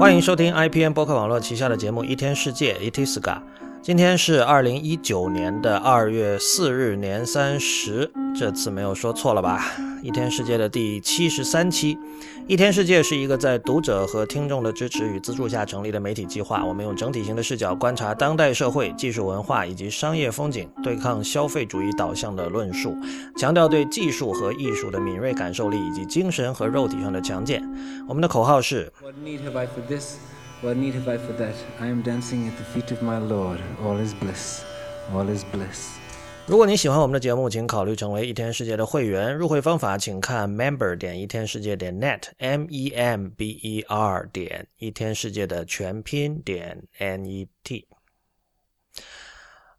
[0.00, 3.36] 欢迎收听 IPN 播客网络旗下的节目《一天世界》（Itiska）。
[3.82, 8.10] 今天是二零一九年的二月四日，年三十。
[8.38, 9.72] 这次没有说错了吧？
[10.02, 11.96] 一天世界的第七十三期。
[12.46, 16.62] 一天世界是一个在读者和听众的支持与资助下成立的媒体计划。
[16.62, 22.94] 我们用整体性的视角观察当代社会、技术文化以及商业风景，对抗消费主义导向的论述，
[23.38, 27.66] 强调对技术和艺术的敏锐感受力以及精神和肉体上的强健。
[28.06, 28.92] 我们的口号是。
[29.00, 30.16] What need have I for this?
[30.62, 31.54] That?
[31.80, 33.60] I am dancing at the feet of my Lord.
[33.82, 34.62] All is bliss.
[35.12, 35.98] All is bliss.
[36.46, 39.32] 如果你喜欢我们的节目，请考虑成为一天世界的会员。
[39.34, 47.86] 入会方法请看 member 点一天世界点 net，m e m b e r 点一天世界的全拼点 n e t。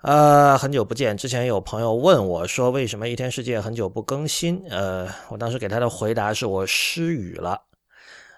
[0.02, 4.64] 呃，很久不见，之前有朋友问我说，为什么一天世界很久不更新？
[4.70, 7.62] 呃，我当时给他的回答是我失语了。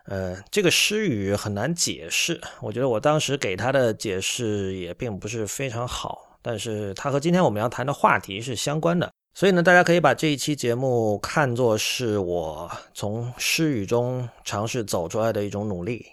[0.05, 2.41] 呃，这个失语很难解释。
[2.59, 16.05] 我觉得我当时给他的解释也并不是非常好，但是他和今天我们要谈的话题是相关的，所以呢，大家可以把这一期节目看作是我从失语中尝试走出来的一种努力。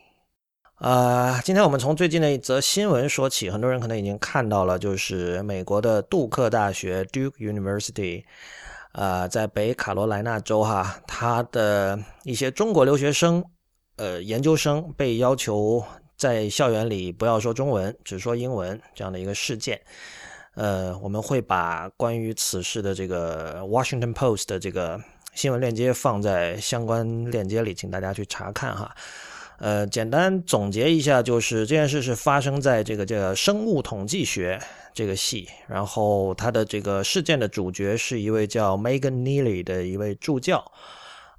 [0.77, 8.23] 啊，今天我们从最近的一则新闻说起，很多人可能已经看到了，就是美国的杜克大学 （Duke University），
[8.93, 13.45] 啊，在北卡罗来纳州哈，他的一些中国留学生。
[14.01, 15.85] 呃，研究生被要求
[16.17, 19.79] 在校园里不要说中文，只说英文这样的一个事件。
[20.55, 24.99] 呃，我们会把关于此事的这个 Washington Post 的这个
[25.35, 28.91] 新闻链接放在相关链接里，请大家去查看哈。
[29.59, 34.59] 呃，简单总结一下，就是这件事是发生在这个叫生物统计学
[34.95, 40.65] 这个系，然后它的这个事件的主角是一位叫 Megan Neely 的一位助教。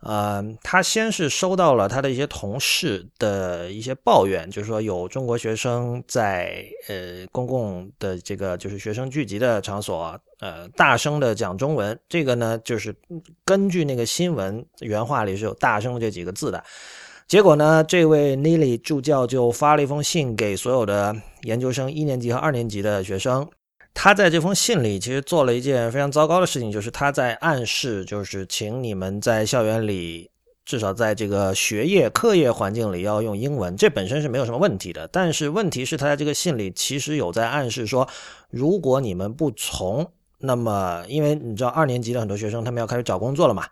[0.04, 11.98] 呃，他先是收到了他的一些同事的一些抱怨，就是说有中国学生在呃公共的这个就是学生聚集的场所，呃大声的讲中文。
[12.10, 12.96] 这个呢，就是
[13.46, 16.64] 根据那个新闻原话里是有“大声”这几个字的。
[17.28, 23.48] 结果呢，这位 Nili 助教就发了一封信给所有的研究生一年级和二年级的学生。
[23.94, 30.30] 他在这封信里其实做了一件非常糟糕的事情，就是他在暗示，就是请你们在校园里，
[30.66, 33.76] 至少在这个学业课业环境里要用英文。
[33.76, 38.08] 这本身是没有什么问题的，但是问题是，他在这个信里其实有在暗示说，
[38.50, 40.10] 如果你们不从，
[40.40, 43.66] 那么因为你知道二年级的很多学生他们要开始找工作了嘛。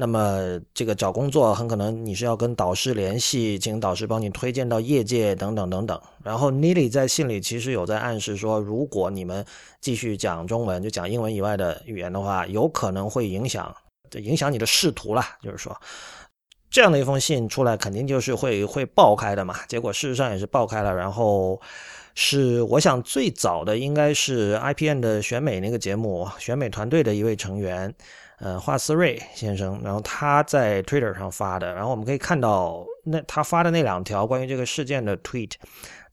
[0.00, 6.00] 那么这个找工作很可能你是要跟导师联系，请导师帮你推荐到业界等等等等。
[6.22, 9.44] 然后 Nili 在信里其实有在暗示说，如果你们
[9.80, 13.74] 继续讲中文，就讲英文以外的语言的话，有可能会影响，
[14.12, 15.36] 影响你的仕途啦。
[15.42, 15.76] 就是说，
[16.70, 19.56] 这样的一封信出来，肯定就是会会爆开的嘛。
[19.66, 20.94] 结果事实上也是爆开了。
[20.94, 21.60] 然后
[22.14, 27.92] 是我想最早的应该是 IPN 的选美那个节目选美团队的一位成员。
[28.40, 35.52] 呃，华斯瑞先生，然后他在 Twitter 上发的，然后我们可以看到，那他发的那两条关于这个事件的 tweet，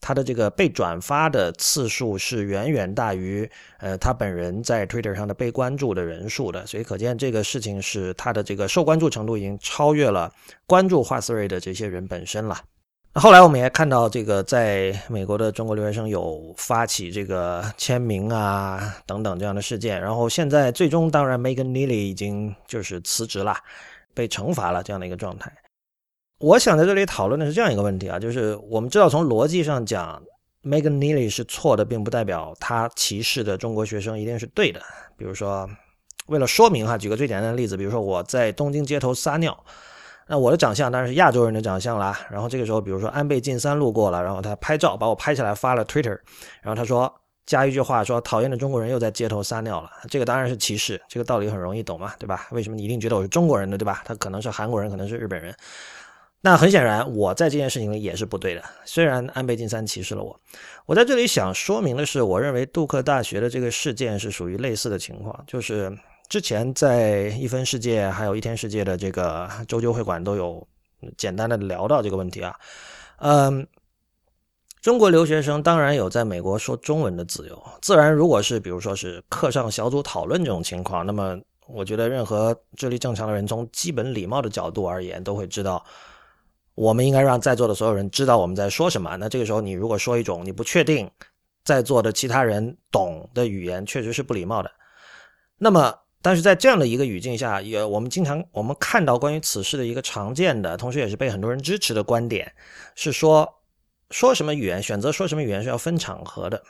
[0.01, 3.47] 他的这个被转发的次数是远远大于
[3.77, 10.31] 呃他本人在 Twitter 上的被关注的人数的，所以可见这个事情是他的这个受关注程度已经超越了
[10.65, 12.59] 关注华斯瑞的这些人本身了。
[13.17, 23.55] 后来我们也看到，这个在美国的中国留学生有发起这个签名啊等等这样的事件，然后现在最终当然 Megan Neely 已经就是辞职了，
[24.13, 25.49] 被惩罚了这样的一个状态。
[26.39, 30.21] 我想在这里讨论的是这样一个问题啊，就是我们知道从逻辑上讲
[30.61, 34.81] ，Megan Neely 是错的，并不代表他歧视的中国学生一定是对的。
[35.17, 35.69] 比如说，
[36.27, 39.57] 为了说明哈，举个最简单的例子，比如说我在东京街头撒尿。
[40.27, 42.19] 那我的长相当然是亚洲人的长相啦。
[42.31, 46.17] 然后这个时候，比如说安倍晋三路过了，然后他拍照把我拍下来发了 Twitter，
[46.61, 47.13] 然后他说
[47.45, 49.89] 加一句话说讨厌的中国人又在街头撒尿了。
[50.09, 52.47] 这个当然是歧视，这个道理很容易懂嘛，对吧？
[52.51, 54.01] 为什么你一定觉得我是中国人的，对吧？
[54.03, 55.55] 他可能是韩国人，可能是日本人。
[56.41, 58.63] 那很显然，我在这件事情里也是不对的。
[58.83, 60.39] 虽然安倍晋三歧视了我，
[60.87, 65.95] 我在这里想说明的是，我认为杜克大学的这个事件是属于类似的情况，就是。
[66.27, 70.67] 之前在一分世界还有一天世界的这个周究会馆都有
[71.17, 72.55] 简单的聊到这个问题啊，
[73.17, 73.66] 嗯，
[74.81, 85.85] 中国留学生当然有在美国说中文的自由，自然如果是比如说是课上小组讨论这种情况，那么我觉得任何智力正常的人从基本礼貌的角度而言都会知道，
[86.73, 89.16] 我们应该让在座的所有人知道我们在说什么。
[89.17, 91.09] 那这个时候你如果说一种你不确定
[91.63, 94.71] 在座的其他人懂的语言，确实是不礼貌的。
[95.59, 95.93] 那么。
[96.25, 102.51] 但是在这样的一个语境下，也我们经常我们看到关于此事的一个常见的，同时也是被很多人支持的观点，
[102.95, 103.47] 是说
[104.09, 106.63] 说什么语言，选择说什么语言是要分场合的。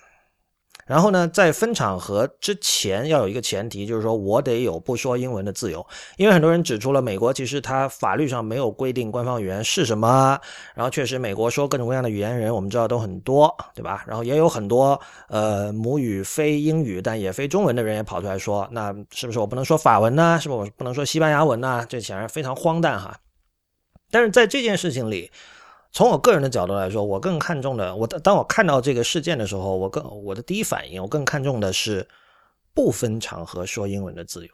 [0.85, 5.83] 然后呢，在分场合之前要有一个前提，就是说我得有不说英文的自由。
[6.15, 10.39] 因为很多人指出了美国其实它法律上没有规定官方语言是什么。
[10.75, 14.03] 然后确实美国说各种各样的语言人，我们知道都很多，对吧？
[14.07, 20.37] 然后也有很多呃母语非英语但也非中文的人也跑出来说，那是不是我不能说法文呢？
[20.39, 21.83] 是不是我不能说西班牙文呢？
[21.89, 23.17] 这显然非常荒诞哈。
[24.11, 25.31] 但是在这件事情里。
[25.95, 32.05] 从我个人的角度来说，我更看重的，我当我看到这个事件的时候，我更我的第一反应，我更看重的是
[32.73, 34.51] 不分场合说英文的自由。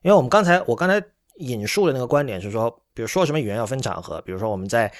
[0.00, 1.04] 因为我们刚才我刚才
[1.40, 4.90] 引述的那个观点是说，比如说什么语言要分场合，比如说我们在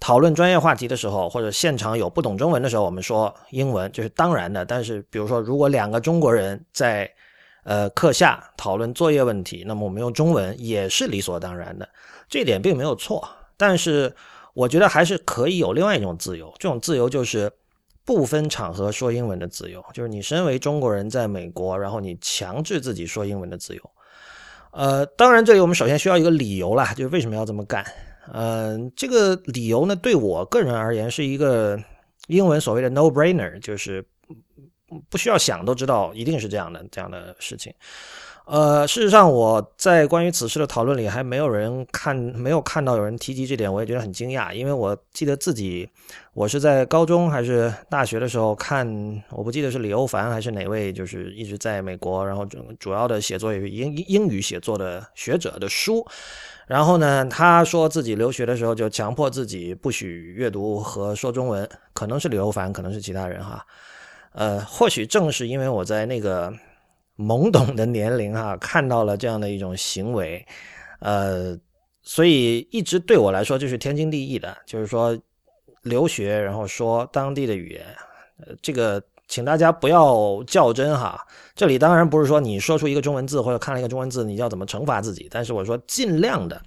[0.00, 4.64] 讨论专业话题的时候，或者现场有不懂中文的时候，我们说英文就是当然的。
[4.64, 7.08] 但是，比如说如果两个中国人在
[7.62, 11.88] 呃课下讨论作业问题，那么我们用中文也是理所当然的，
[12.28, 13.24] 这点并没有错。
[13.56, 14.12] 但是。
[14.54, 17.50] 我觉得还是可以有另外一种自由，这种自由就是
[18.04, 23.90] 不分场合说英文的自由，就是你身为中国人在美国，然后你强制自己说英文的自由。
[24.72, 27.84] 呃，当然这里我们首先需要一个理由啦，就是为什么要这么干。
[28.32, 31.76] 嗯，这个理由呢，对我个人而言是一个
[32.28, 34.04] 英文所谓的 no brainer，就是
[35.08, 37.74] 不需要想都知道一定是这样的这样的事情。
[38.50, 44.52] 呃，事实上，我在关于此事的讨论里，还没有人看，没有看到有人提及这点，我也觉得很惊讶。
[44.52, 45.88] 因为我记得自己，
[46.34, 48.84] 我是在高中还是大学的时候看，
[49.30, 56.04] 我不记得是李欧凡还是哪位，就是一直在美国，然后主主要的写作也是英英语写作的学者的书。
[56.66, 63.64] 然后呢，他说自己留学的时候就强迫自己不许阅读和说中文，可能是李欧凡，可能是其他人哈。
[64.32, 66.52] 呃，或许正是因为我在那个。
[67.20, 70.44] 懵懂的年龄哈， 看到了这样的一种行为，
[71.00, 71.54] 呃，
[72.02, 75.16] 所以一直对我来说就是天经地义的，就是说
[75.82, 77.84] 留学然后说当地的语言，
[78.38, 81.20] 呃，这个请大家不要较真哈。
[81.54, 86.60] 这里当然不是说你说出一个中文字或者看了一个中文字，你要怎么惩罚自己，但是我说尽量的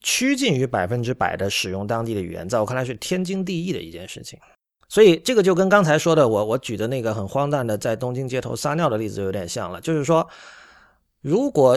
[0.00, 4.38] 趋近于百分之百的使用当地的语言，在我看来是天经地义的一件事情。
[4.88, 10.28] 所以这个就跟刚才说的我我举的那个很荒诞的在东京街头撒尿的例子有点像了，就是说，
[11.20, 11.76] 如果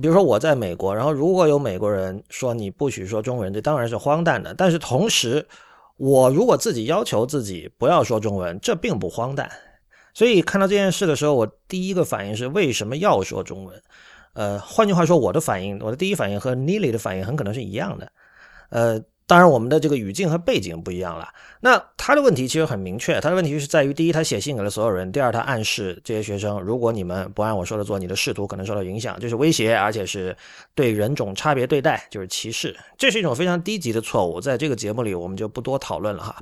[0.00, 4.54] 比如说我在美国，然后如果有美国人说你不许说中文，这当然是荒诞的。
[4.54, 5.46] 但是同时，
[5.98, 9.50] 我如果自己要求自己不要说中文，这并不荒诞。
[10.14, 13.82] 所以看到这件事的时候，我第一个反应是为什么要说中文？
[14.32, 18.10] 呃，换句话说，我的反应，我的第一反应和 Nili 的反应很可能是一样的，
[18.70, 19.00] 呃。
[19.28, 21.28] 当然，我们的这个语境和背景不一样了。
[21.60, 30.36] 那他的问题其实很明确，他的问题是在于：第一，他写信给了所有人；第二，他暗示这些学生，如果你们不按我说的做，你的仕途可能受到影响，就是威胁，而且是
[30.76, 32.76] 对人种差别对待，就是歧视。
[32.96, 36.40] 这是一种非常低级的错误，在这个节目里我们就不多讨论了哈。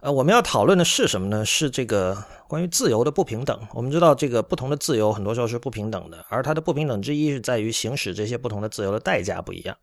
[0.00, 1.44] 呃，我们要讨论的是什么呢？
[1.44, 2.16] 是这个
[2.46, 3.60] 关于自由的不平等。
[3.74, 9.76] 我们知道，这个不同的自由很多时候是不平等的，而它的不平等之一是在于行使这些不同的自由的代价不一样。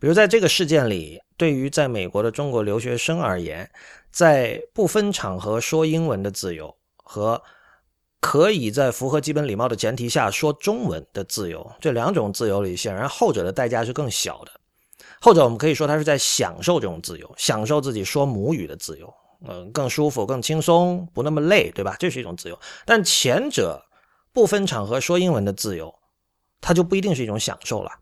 [0.00, 3.70] 比如在这个事件里，对于在美国的中国留学生而言，
[4.10, 7.42] 在不分场合说英文的自由和
[8.20, 14.52] 可以在符合基本礼貌的前提下说中文的自由，这两种自由里，显然后者的代价是更小的。
[15.20, 19.12] 后者我们可以说他是在享受这种自由，享受自己说母语的自由。
[19.46, 21.94] 嗯，更舒服、更轻松，不那么累，对吧？
[22.00, 22.58] 这是一种自由。
[22.84, 23.80] 但前者
[24.32, 25.94] 不分场合说英文的自由，
[26.60, 27.92] 它就不一定是一种享受了。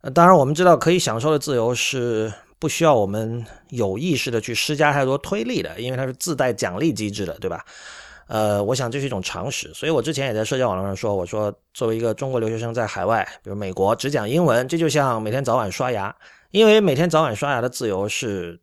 [0.00, 7.62] 呃，当然我们知道，可以享受的自由是不需要我们有意识的去施加太多推力的，因为它是自带奖励机制的，对吧？
[8.26, 9.70] 呃，我想这是一种常识。
[9.74, 16.16] 所以我之前也在社交网络上说，我说作为一个中国留学生在海外，比如美国只讲英文，这就像每天早晚刷牙，
[16.52, 18.58] 因为每天早晚刷牙的自由是。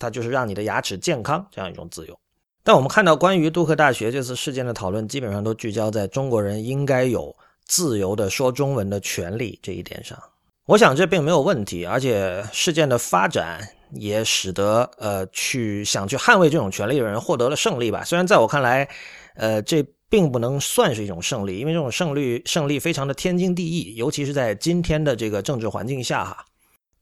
[0.00, 2.18] 它就是让你的牙齿健康这样一种自由，
[2.64, 10.18] 但我们看到关于杜克大学这次事件的讨论，基本上都聚焦在中国人应该有自由的说中文的权利这一点上。
[10.64, 13.60] 我想这并没有问题，而且事件的发展
[13.92, 18.02] 也使得呃去想去捍卫这种权利的人获得了胜利吧。
[18.02, 18.88] 虽然在我看来，
[19.34, 26.44] 呃这并不能算是一种胜利，因为这种胜利胜利非常的天经地义，尤其是在今天的这个政治环境下哈。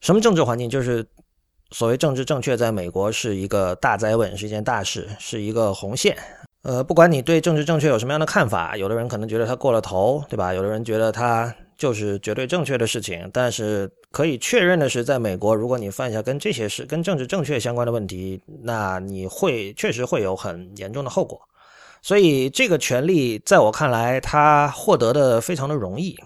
[0.01, 0.69] 什么政治环境？
[0.69, 1.07] 就是。
[1.71, 6.17] 所谓政治正确，在美国是一个大灾问，是一件大事，是一个红线。
[6.63, 10.53] 呃，不管你对政治正确有什么样的看法，有的人可能觉得它过了头，对吧？
[10.55, 13.29] 有的人觉得它就是绝对正确的事情。
[13.33, 21.39] 但是可以确认的是，在美国，如果你犯下跟这些事、跟政治正确相关的问题，那你会确实会有很严重的后果。
[22.01, 26.17] 所以，这个权利在我看来，它获得的非常的容易。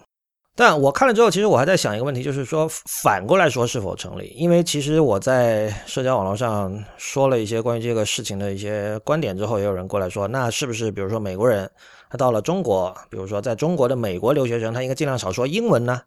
[0.54, 2.68] 但我看了之后，其实我还在想一个问题，就是说
[3.02, 4.34] 反过来说是否成立？
[4.36, 11.70] 因为其实我在社交网络上说了一些关于这个事情的一些观点之后，也有人过来说，那是不是比如说美国人
[12.10, 16.02] 他到了中国，比如说在中国的美国留学生，他应该尽量少说英文呢？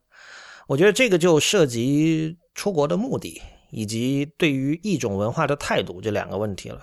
[0.67, 6.81] 我觉得这个就涉及出国的目的以及对于一种文化的态度这两个问题了。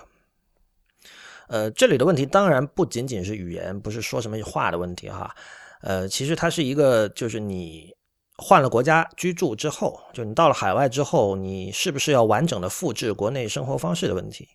[1.47, 5.33] 呃，这里的问题当然不仅仅是语言，不是说什么话的问题哈。
[5.83, 7.93] 呃，其实它是一个，就是你
[8.37, 14.47] 换了国家居住之后，就你到了海外之后，你是不是要完整的复制国内生活方式的问题？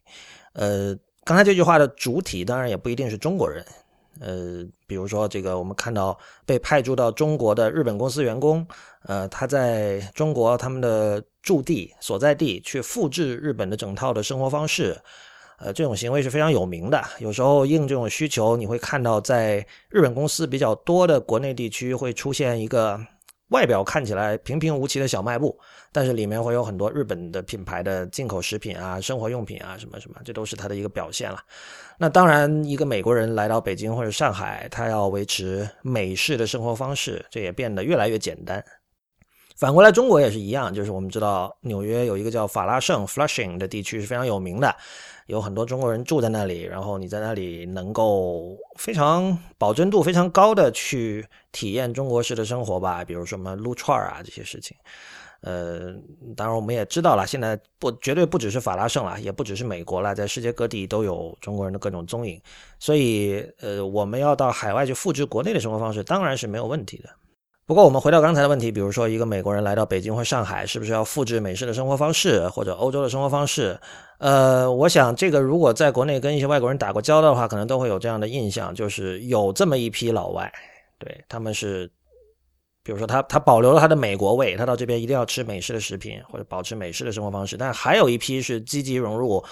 [0.54, 3.64] 呃，刚才这句话的主体当然也不一定是中国人。
[4.20, 8.66] 呃，比如说这个，我们看到被派驻到中国的日本公司员工，
[9.04, 15.00] 呃，他在中国他们的驻地所在地去复制日本的整套的生活方式。
[15.58, 17.02] 呃，这种行为是非常有名的。
[17.18, 22.98] 有时候应这种需求，你会看到在日本公司比较多的国内地区会出现一个
[23.48, 25.58] 外表看起来平平无奇的小卖部，
[25.90, 31.40] 但是里面会有很多日本的品牌的进口食品啊、生活用品啊什么什么，这都是它的一个表现了。
[31.98, 38.64] 那当然，一个美国人来到北京或者上海，他要维持美式的生活方式，这也变得越来越简单。
[39.58, 44.72] 反过来，中国也是一样，就是我们知道纽约有一个叫法拉盛 （Flushing） 的地区是非常有名的。
[45.26, 54.76] 有很多中国人住在那里，然后你在那里能够非常保真度非常高的去体验中国式的生活吧，比如什么撸串啊这些事情。
[55.40, 55.92] 呃，
[56.36, 62.40] 当然我们也知道了，现在不绝对不只是法拉盛了，也不只是美国了，在世界各地都有中国人的各种踪影。
[62.78, 67.10] 所以，呃，我们要到海外去复制国内的生活方式，当然是没有问题的。
[67.68, 73.78] 不过，我们回到刚才的问题，比如说一个美国人来到北京或上海，是不是要复制美式的生活方式或者欧洲的生活方式？
[74.20, 80.50] 呃，我想这个如果在国内跟一些外国人打过交道的话，可能都会有这样的印象，就是有这么一批老外，
[80.98, 81.86] 对他们是，
[82.82, 89.44] 比如说他他保留了他的美国味，他到这边一定要吃美式的食品或者保持美式的生活方式，但还有一批是积极融入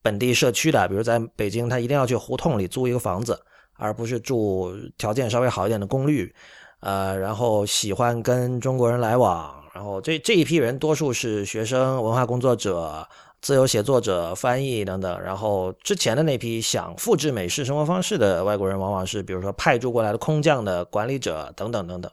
[0.00, 3.36] 本地社区的，比如在北京，他一定要去胡同里租一个房子，
[3.74, 6.32] 而不是住条件稍微好一点的公寓。
[6.80, 13.06] 呃，然后喜欢跟中国人来往，然后这这一批人多数是学生、文化工作者、
[13.40, 15.20] 自由写作者、翻译等等。
[15.20, 22.10] 然后之前的那批想复制美式生活方式的外国人，往往是比如说派驻过来的空降的管理者等等等等。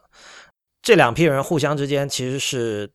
[0.82, 2.90] 这两批人互相之间其实是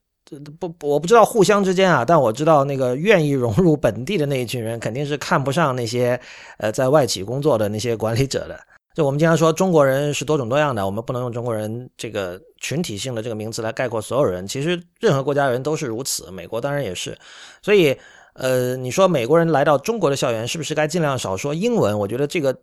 [0.60, 6.20] 不，我不知道互相之间啊，但我知道那个愿意融入本地的那一群人，肯定是看不上那些
[6.58, 8.58] 呃在外企工作的那些管理者的。
[8.94, 14.44] 就我们经常说中国人是多种多样的，我们不能用中国人这个群体性的这个名词来概括所有人。
[14.46, 17.16] 其实任何国家人都是如此，美国当然也是。
[17.62, 17.96] 所以，
[18.34, 21.96] 呃，你说美国人来到中国的校园，是不是该尽量少说英文？
[21.96, 22.56] 我觉得这个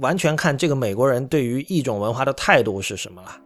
[0.00, 3.36] 完全看这个美国人对于一种文化的态度是什么了。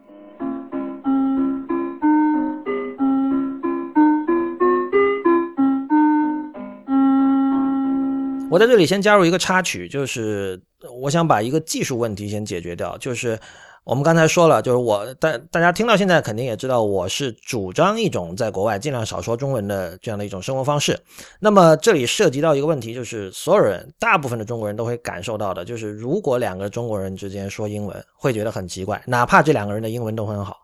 [8.51, 10.61] 我在这里先加入一个插曲，就是
[11.01, 12.97] 我想把一个技术问题先解决掉。
[12.97, 13.39] 就是
[13.85, 20.99] 我们刚才说了，就是我大大家听到现在肯定也知道，我是主张一种在国外尽量少说中文的这样的一种生活方式。
[21.39, 30.57] 那么这里涉及到一个问题，就是所有人大部分的中国人都会感受到的，就是如果两个中国人之间说英文，会觉得很奇怪，哪怕这两个人的英文都很好。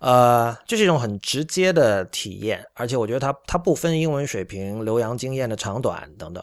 [0.00, 6.42] 呃，这是一种很直接的体验，而且我觉得它它不分英文水平、留洋经验的长短等等。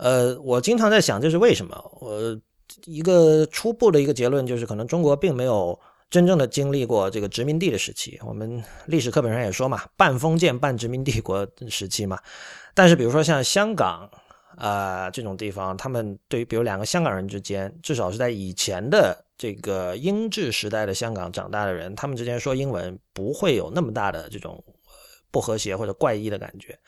[0.00, 1.76] 呃，我经常在想这是为什么。
[2.00, 2.40] 我
[2.86, 5.78] 一个初步的一个结论就是，可能中国并没有
[6.08, 8.18] 真正的经历过这个殖民地的时期。
[8.24, 12.18] 我们历史课本上也说嘛，半封建半殖民帝国时期嘛。
[12.72, 14.10] 但是比如说像香港
[14.56, 24.64] 啊这种地方，他们对于比如两个香港人之间，至少是在以前的这个英治时代的香港长大的人，他们之间说英文不会有那么大的这种
[25.30, 26.78] 不和谐或者怪异的感觉。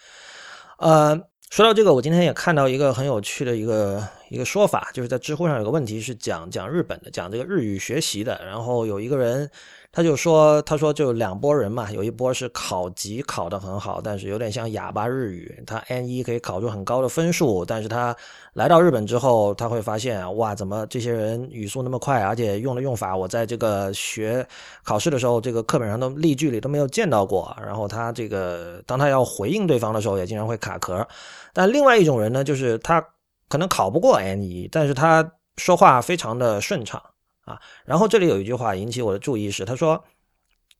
[0.78, 1.20] 呃。
[1.52, 4.02] 说到这个，我今天也看到一个很有趣的一个
[4.32, 9.50] 一个说法，就是在知乎上有个问题是讲讲日本的，讲这个日语学习的，然后有一个人。
[9.94, 18.16] 他就说：“他说就两拨人嘛，有一波是考级考得很好，但是有点像哑巴日语，他 N 一可以考出很高的分数，但是他
[18.54, 24.46] 来到日本之后，他会发现哇，怎么这些人语速那么快，而且用的用法，我在这个学
[24.82, 27.54] 考试的时候，这个课本上的例句里都没有见到过。
[27.62, 31.06] 然后他这个当他要回应对方的时候，也经常会卡壳。
[31.52, 33.06] 但另外一种人呢，就是他
[33.52, 36.98] 可能考不过 N 一，但是他说话非常的顺畅。”
[37.44, 40.02] 啊，然后这里有一句话引起我的注意是，他说，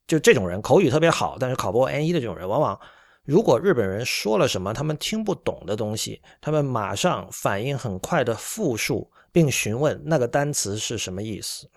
[0.07, 2.81] 就这种人口语特别好，但是考不过 N 一的这种人，往往
[3.25, 11.69] 如果日本人说了什么他们听不懂的东西，他们马上反应很快的复述并询问那个单词是什么意思。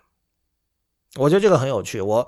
[1.17, 2.25] 我觉得这个很有趣，我。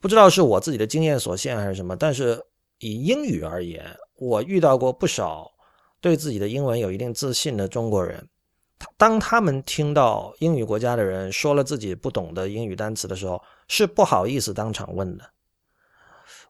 [0.00, 2.38] 不知道是我自己的经验所限还是什么，但是
[2.80, 3.82] 以英语而言，
[4.16, 5.50] 我遇到过不少
[6.04, 8.28] 对自己的英文有一定自信的中国人，
[8.98, 15.24] 当他们听到英语国家的人说了自己不懂的英语单词的时候，是不好意思当场问的。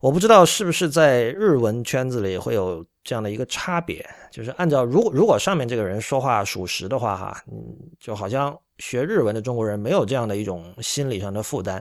[0.00, 7.54] 我不知道是不是在日文圈子里会有这样的一个差别，就是按照如果如果上面这个人说话属实的话，哈，嗯，
[8.00, 11.80] 就好像学日文的中国人没有这样的一种心理上的负担，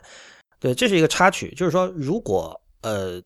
[0.60, 1.51] 对，这是一个插曲。
[1.56, 3.20] 就是说，如果呃，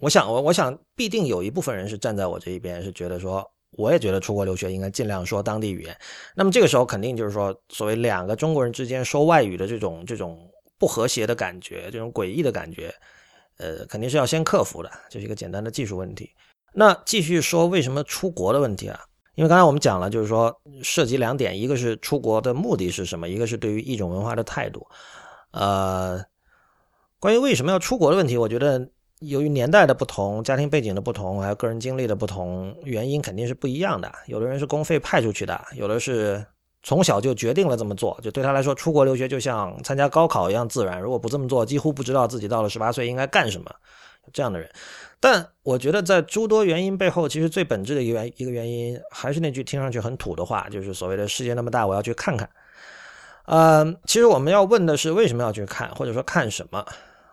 [0.00, 5.96] 我想我我想必定有一部分人是站在我这一边，是觉得说，我也觉得出国留学应该尽量说当地语言。
[6.34, 10.38] 那么这个时候肯定就是说，所谓两个中国人之间说外语的这种这种
[10.78, 12.94] 不和谐的感觉，这种诡异的感觉。
[13.58, 16.30] 呃，肯定是要先克服的，这是一个简单的技术问题。
[16.72, 19.00] 那继续说为什么出国的问题啊？
[19.34, 24.86] 因为刚才我们讲了，就是说涉及两点，一个是出国的目的是什么，一个是对于一种文化的态度。
[25.50, 26.24] 呃，
[27.18, 28.88] 关于为什么要出国的问题，我觉得
[29.20, 34.12] 由于年代的不同、家庭背景的不同，还有个人经历的不同，原因肯定是不一样的。
[34.26, 36.44] 有的人是公费派出去的，有的是。
[36.84, 41.00] 从小就决定了这么做，就对他来说，出国留学就像参加高考一样自然。
[41.02, 43.68] 如果不这么做，几乎不知道自己到了十八岁应该干什么。
[44.32, 44.70] 这样的人，
[45.18, 52.48] 但我觉得在诸多原因背后，其实最本质的一个原一个原因，还是那句听上去很土的话，就是所谓的世界那么大，我要去看看。
[53.46, 56.86] 嗯，其实我们要问的是为什么要去看，或者说看什么？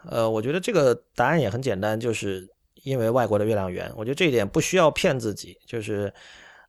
[0.09, 2.47] 呃，我觉得这个答案也很简单，就是
[2.83, 3.91] 因为外国的月亮圆。
[3.95, 6.13] 我觉得这一点不需要骗自己，就是。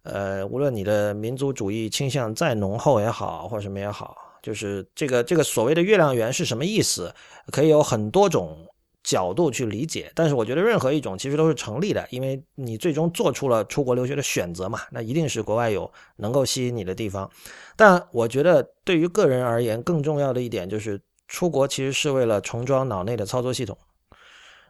[0.08, 7.12] 呃，无论你的民族主义倾向再浓厚也好，或者什么也好，就是这个这个所谓的月亮圆是什么意思，
[7.50, 8.56] 可以有很多种
[9.02, 10.08] 角度去理解。
[10.14, 17.28] 但是我觉得任何一种其实都是成立的，因为你最终做出了出国留学的选择嘛，那一定是国外有能够吸引你的地方。
[17.74, 23.76] 但我觉得对于个人而言，更重要的一点就是出国其实是为了重装脑内的操作系统。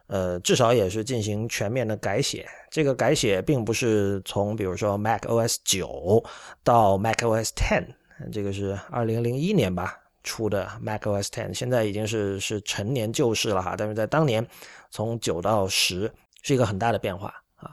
[0.07, 2.47] 呃，至少也是进行全面的改写。
[2.71, 6.23] 这个改写并不是从比如说 Mac OS 九
[6.63, 7.85] 到 Mac OS Ten，
[8.31, 13.75] 这个是二零零一年吧出的 Mac OS Ten，现在已经是是陈年旧事了哈。
[13.77, 14.47] 但是在当年，
[14.91, 16.09] 从九到十
[16.41, 17.71] 是一个很大的变化啊。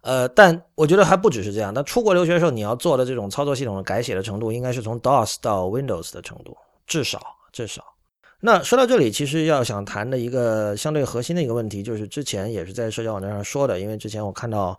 [0.00, 1.70] 呃，但我觉得还不只是这样。
[1.74, 7.20] 那出国留学的时候，你要做的这种操作系统的改写的程度，应该是从 DOS 到 Windows 的程度，至少
[7.52, 7.84] 至少。
[8.46, 14.78] 那说到这里，其实要想谈的一个相对核心的一个问题，就是之前也是在社交网站上说的，因为之前我看到，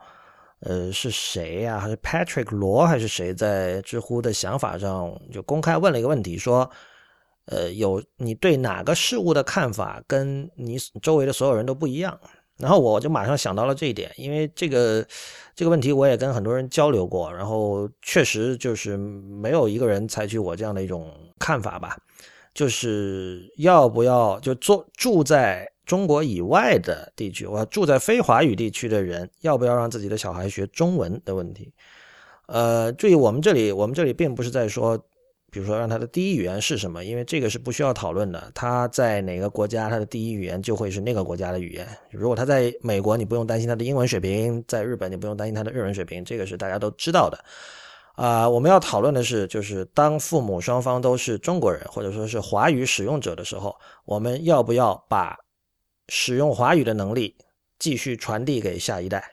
[0.60, 1.80] 呃，是谁呀？
[1.80, 6.70] 还是 Patrick 罗还是谁在知乎的想法上就公开问了一个问题，说，
[7.48, 12.20] 呃，有你对哪个事物的看法跟你周围的所有人都不一样？
[12.60, 15.04] 然后我就马上想到了这一点，因为这个
[15.56, 21.98] 这个问题我也跟很多人交流过，然后确实就是没有一个人采取我这样的一种看法吧。
[22.56, 31.72] 就是要不要就住住在中国以外的地区，我住在非华语地区的人，要不要让自己的小孩学中文的问题？
[32.48, 34.98] 呃，注意，我们这里我们这里并不是在说，
[35.52, 38.52] 比如说让他的第一语言是什么，因为这个是不需要讨论的。
[38.56, 41.88] 他在哪个国家，他的第一语言就会是那个国家的语言。
[42.10, 47.44] 如果他在美国，你不用担心他的英文水平；在日本，你不用担心他的日文水平，这个是大家都知道的。
[48.16, 53.76] 啊，我们要讨论的是，就是当父母双方都是中国人，或者说是华语使用者的时候，
[54.06, 55.38] 我们要不要把
[56.08, 57.36] 使用华语的能力
[57.78, 59.32] 继续传递给下一代？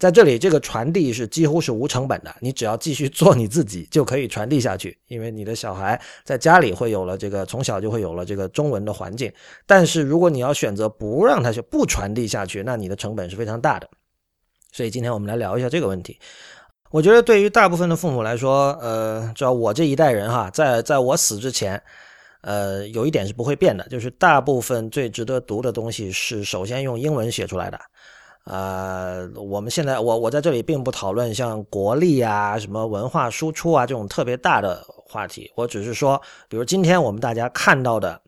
[0.00, 9.32] 在这里，这个传递是几乎是无成本的，你只要继续做你自己就可以传递下去，因为你的小孩在家里会有了这个从小就会有了这个中文的环境。
[9.66, 13.88] 但是如果你要选择不让他去不传递下去，那你的成本是非常大的。
[14.70, 16.18] 所以今天我们来聊一下这个问题。
[16.90, 21.80] 我觉得对于大部分的父母来说，呃，只要我这一代人哈，在在我死之前，
[22.40, 27.78] 呃，有一点是不会变的，就是大部分最值得读的东西是首先用英文写出来的。
[28.44, 38.18] 呃，我们现在我我在这里并不讨论像国力啊、什么文化输出啊这种特别大的话题，我只是说，比如今天我们大家看到的，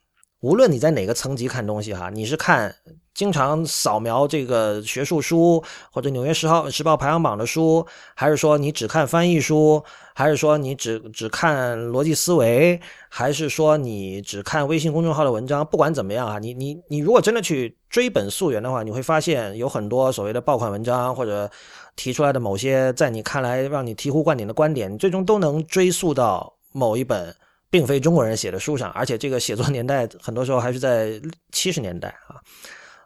[0.41, 2.75] 无论你在哪个层级看东西哈，你是看。
[3.21, 12.81] 经常扫描这个学术书或者《纽约时报》时报排行榜的书，还是说你只看翻译书，还是说你只只看逻辑思维，
[13.11, 15.63] 还是说你只看微信公众号的文章？
[15.67, 21.51] 不管怎么样啊，你你你如果真的去追本溯源的话，你会发现有很多所谓的爆款文章或者
[21.97, 27.37] 提出来的某些在你看来让你醍醐灌顶的观点，最终都能追溯到某一本
[27.69, 31.21] 并非中国人写的书上，而且这个写作年代很多时候还是在
[31.53, 32.41] 七十年代啊。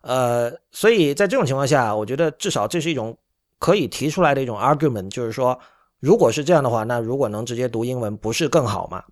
[0.04, 3.16] 呃，所以在这种情况下，我觉得至少这是一种
[3.58, 5.58] 可以提出来的一种 argument，就是说，
[5.98, 9.02] 如果是这样的话，那如果能直接读英文，不是更好吗？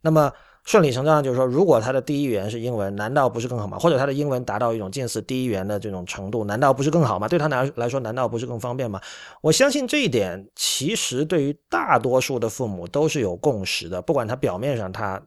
[0.00, 0.32] 那么
[0.64, 3.78] 顺理成章就是说，如果他的第一语言是英文，难道不是更好吗？
[3.78, 7.28] 或者他的英文达到一种近似第一语言的这种程度，难道不是更好吗？
[7.28, 9.00] 对他来来说，难道不是更方便吗？
[9.40, 14.02] 我相信这一点，其实对于大多数的父母都是有共识的。
[14.02, 15.22] 不管他表面上他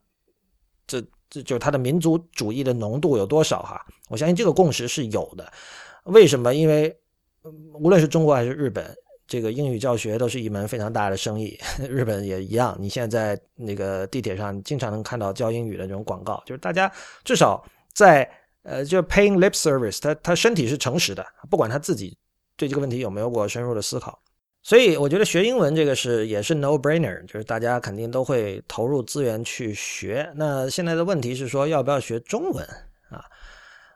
[0.86, 5.52] 这这就是他的民族主义的浓度有多少哈，我相信这个共识是有的。
[6.04, 6.54] 为什么？
[6.54, 6.96] 因为
[7.74, 8.96] 无论是中国还是日本。
[9.30, 11.60] 这个英语教学都是一门非常大的生意，
[11.90, 12.74] 日本也一样。
[12.80, 16.90] 你现在在那个地铁上经常能看到教英语的这种广告，就是大家
[17.26, 17.62] 至少
[17.94, 18.26] 在
[18.64, 22.18] 呃，就 paying lip service，他他身体是诚实的，不管他自己
[22.56, 24.18] 对这个问题有没有过深入的思考。
[24.68, 30.30] 所以我觉得学英文这个是也是 no brainer，就是大家肯定都会投入资源去学。
[30.36, 32.66] 那现在的问题是说要不要学中文
[33.10, 33.24] 啊？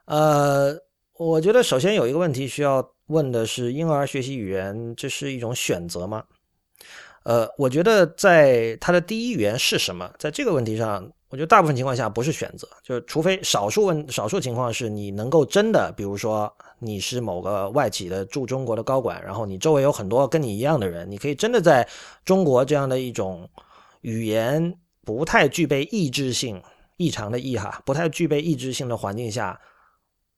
[0.06, 0.74] 呃，
[1.18, 2.90] 我觉得首先有一个问题需要。
[3.08, 6.24] 问的是婴儿学习语言，这是一种选择吗？
[7.24, 21.88] 呃，我觉得在他的第一语言是什么，在这个问题上，我觉得大部分情况下不是选择，就是除非少数问少数情况是你能够真的，比如说你是某个外企的驻中国的高管，然后你周围有很多跟你一样的人，你可以真的在
[22.22, 23.48] 中国这样的一种
[24.02, 26.62] 语言不太具备抑制性
[26.98, 29.58] 异常的异哈，不太具备抑制性的环境下，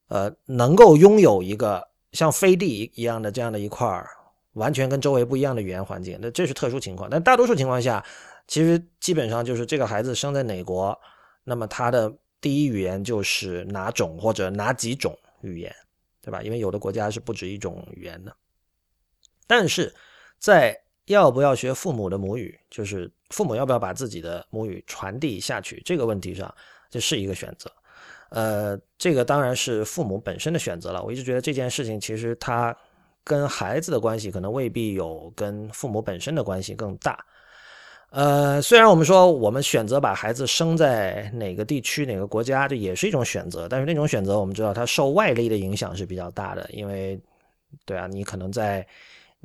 [0.06, 1.88] 呃，能够拥有一个。
[2.12, 4.08] 像飞地一样的这样的一块儿，
[4.52, 7.10] 完全跟周围不一样的语言环境，那这是特殊情况。
[7.10, 8.04] 但大多数情况下，
[8.46, 10.98] 其实基本上就是这个孩子生在哪国，
[11.44, 15.74] 那么他的第一语言就是哪种或者哪几种语言，
[16.20, 16.42] 对吧？
[16.42, 18.34] 因为有的国家是不止一种语言的。
[19.46, 19.94] 但是
[20.38, 26.54] 在要不要学父母的母语，就是父母要不要把自己的母语传递下去这个问题上，
[26.90, 27.70] 这是一个选择。
[28.30, 31.02] 呃，这个当然是父母本身的选择了。
[31.02, 32.76] 我一直觉得这件事情其实它
[33.22, 37.24] 跟孩子的关系可能未必有跟父母本身的关系更大。
[38.14, 47.18] 呃，虽然我们说我们选择把孩子生在哪个地区、哪个国家，这也是一种选择，但是那种选择我们知道它受外力的影响是比较大的，因为，
[47.84, 48.86] 对啊，你可能在。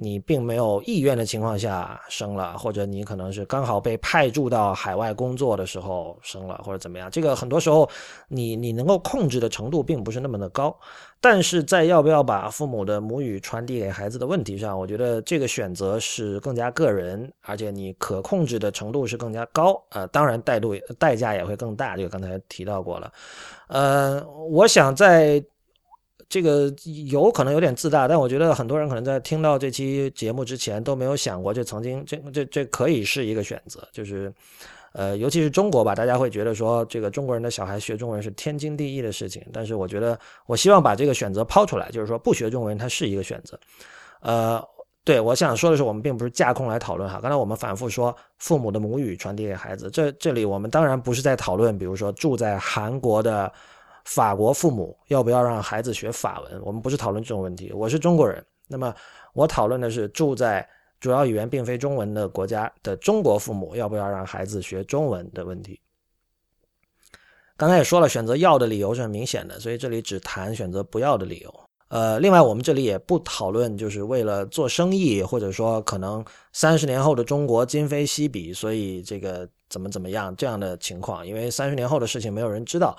[0.01, 7.89] 你并没有意愿的情况下生了，或者你可能是刚好被派驻到海外工作的时候生了，或者怎么样，这个很多时候
[8.29, 10.73] 你你能够控制的程度并不是那么的高。
[11.21, 19.83] 但是在要不要把父母的母语传递给孩子的问题上，我觉得这个选择是更加个人，而且你可控制的程度是更加高。
[19.89, 23.11] 呃，当然代度代价也会更大，这个刚才提到过了。
[23.67, 25.43] 呃，我想在。
[26.29, 26.71] 这个
[27.09, 34.31] 有可能有点自大，但我觉得很多人可能在听到这期节目之前都没有想过，这曾经这这这可以是一个选择，就是，
[34.93, 39.43] 呃，尤其是中国吧，大家会觉得说这个中国人的小孩学中文是天经地义的事情。
[39.51, 43.59] 但是我觉得，我希望把这个选择抛出来，就是说不学中文它是一个选择。
[44.21, 44.63] 呃，
[45.03, 47.19] 对我想说的是，我们并不是架空来讨论哈。
[47.19, 53.51] 刚才我们反复说父母的母语传递给孩子，这这里我们当然不是在讨论，比如说住在韩国的。
[54.05, 56.61] 法国父母要不要让孩子学法文？
[56.63, 57.71] 我们不是讨论这种问题。
[57.73, 58.93] 我是中国人，那么
[59.33, 60.67] 我讨论的是住在
[60.99, 65.79] 主要语言并非中文的国家的中国父母要不要让孩子学中文的问题。
[67.55, 71.53] 刚才也说了，选择要的理由是很明显的，所以这里只谈选择不要的理由。
[71.89, 82.95] 呃，另外我们这里也不讨论就是为了做生意，或者说可能三十年后的中国今非昔比，所以这个怎么怎么样这样的情况，因为三十年后的事情没有人知道。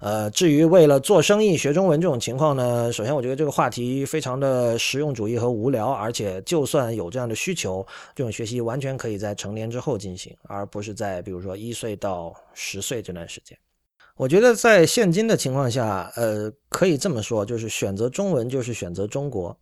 [0.00, 13.56] 呃，至于为了做生意学中文这种情况呢，首先我觉得这个话题非常的实用主义和无聊，而且就算有这样的需求，这种学习完全可以在成年之后进行，而不是在比如说一岁到十岁这段时间。
[14.16, 19.54] 我觉得在现今的情况下，呃，可以这么说，就是选择中文就是选择中国。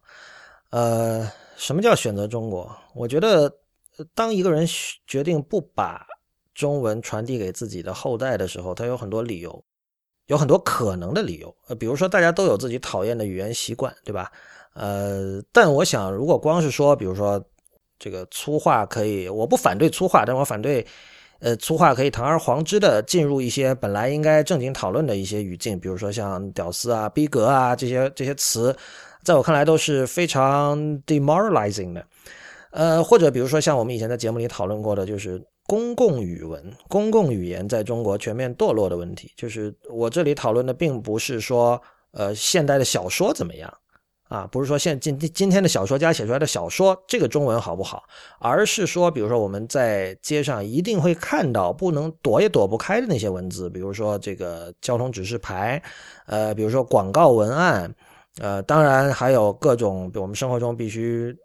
[0.71, 2.71] 呃，什么叫选择中国？
[2.95, 3.53] 我觉得
[4.15, 4.65] 当一个人
[5.07, 6.07] 决定不把
[6.55, 9.65] 中文传递给自己的后代的时候，他有很多理由。
[10.29, 14.31] 有很多可能的理由，呃，比如说大家都有自己讨厌的语言习惯，对吧？
[14.75, 17.43] 呃，但我想，如果光是说，比如说
[17.99, 20.87] 这个粗话可以，我不反对粗话，但我反对，
[21.41, 28.77] 呃，粗话可以堂而皇之的进入一些本来应该正经讨论的一些语境，比如说像屌丝啊、逼格啊这些这些词，
[29.25, 32.07] 在我看来都是非常 demoralizing 的，
[32.71, 35.43] 呃，或者比如说像我们以前在节目里讨论过的，就是。
[35.69, 41.79] 公共语文、公共语言在中国全面堕落的问题，就是我这里讨论的，并不是说，
[42.13, 43.71] 呃，现代的小说怎么样
[44.31, 44.49] 啊？
[44.51, 48.05] 不是说现今今天的小说家写出来的小说这个中文好不好，
[48.39, 55.83] 而是说，比如说我们在街上一定会看到不能躲也躲不开的那些文字，比如说这个交通指示牌，
[56.25, 57.95] 呃，比如说广告文案，
[58.41, 61.37] 呃，当然还有各种我们生活中必须。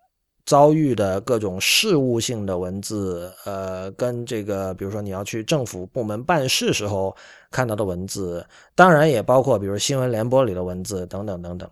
[0.46, 7.16] 遭遇的各种事务性的文字，呃，跟这个比如说你要去政府部门办事时候
[7.50, 11.70] 看到的文字，当然也包括比如新闻联播里的文字等等等等。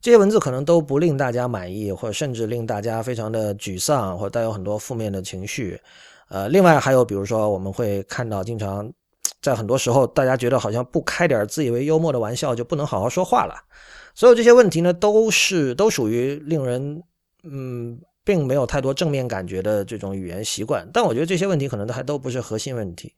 [0.00, 5.80] 这些文字可能都不令大家满意，或者甚至令大家非常的沮丧，或带有很多负面的情绪。
[6.28, 8.92] 呃，另外还有比如说我们会看到，经常
[9.40, 13.54] 在很多时候，大家觉得好像不开点自以为幽默的玩笑就不能好好说话了。
[14.14, 17.02] 所有这些问题呢，都是都属于令人
[17.42, 20.88] 嗯，并没有太多正面感觉的这种语言习惯。
[20.92, 23.14] 但我觉得这些问题可能都还都不是核心问题。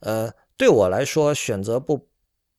[0.00, 2.08] 呃，对我来说，选择不。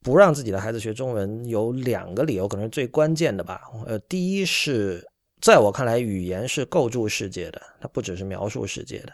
[0.04, 3.62] 不让自己的孩子学中文有两个理由，可能是最关键的吧。
[3.88, 5.04] 呃，第一是
[5.42, 9.14] 在我看来，语言是构筑世界的，它不只是描述世界的。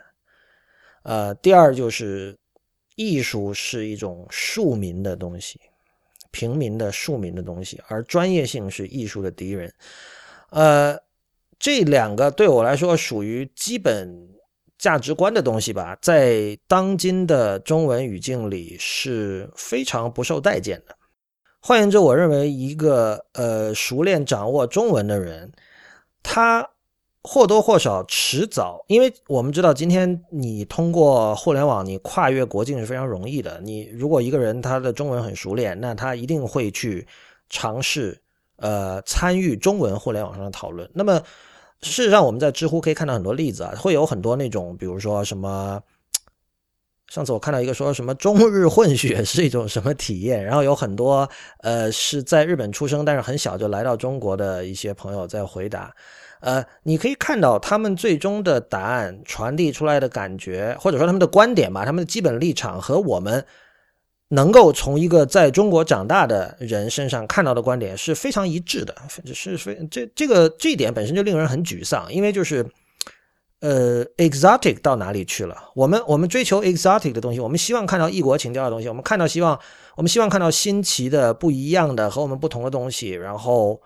[1.04, 2.38] 呃，第二就是
[2.98, 5.62] 艺术是一种庶民的东西，
[6.30, 9.74] 平民的庶民的东西，而专业性是艺术的敌人。
[10.50, 11.00] 呃，
[11.62, 14.28] 这两个对我来说属于基本。
[14.82, 20.96] 价值观的东西吧，在当今的中文语境里是非常不受待见的。
[21.62, 25.52] 换言之，我认为一个呃熟练掌握中文的人，
[26.24, 26.68] 他
[27.22, 33.62] 或多或少迟早，因为我们知道今天你通过互联网，你跨越国境是非常容易的。
[33.64, 37.08] 你如果一个人他的中文很熟练，那他一定会去
[37.50, 38.20] 尝试
[38.56, 40.90] 呃参与中文互联网上的讨论。
[40.92, 41.22] 那么。
[41.84, 45.82] 事实上，我们在知乎可以看到很多例子啊，会有很多那种，比如说什么，
[47.10, 51.28] 上次我看到一个说什么中日混血是一种什么体验，然后有很多
[51.60, 55.94] 呃是在日本出生但是很小就来到中国的一些朋友在回答，
[56.42, 63.46] 呃，你可以看到他们最终的答案传递出来的感觉，或者说他们的观点吧，他们的基本立场和我们。
[64.34, 68.96] 能够从一个在中国长大的人身上看到的观点是非常一致的，
[69.34, 72.66] 是非这这个这一点本身就令人很沮丧，因为就是，
[73.60, 75.58] 呃，exotic 到哪里去了？
[75.76, 79.60] 我们我们追求 exotic 的东西，我们希望看到异国情调的东西，我们看到希望，
[79.98, 83.82] 我们希望看到新奇的、不一样的和我们不同的东西，然后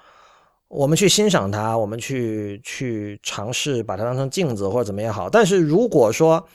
[0.67, 5.27] 我们去欣赏它，我们去去尝试把它当成镜子或者怎么也好。
[5.27, 6.47] 但是如果说，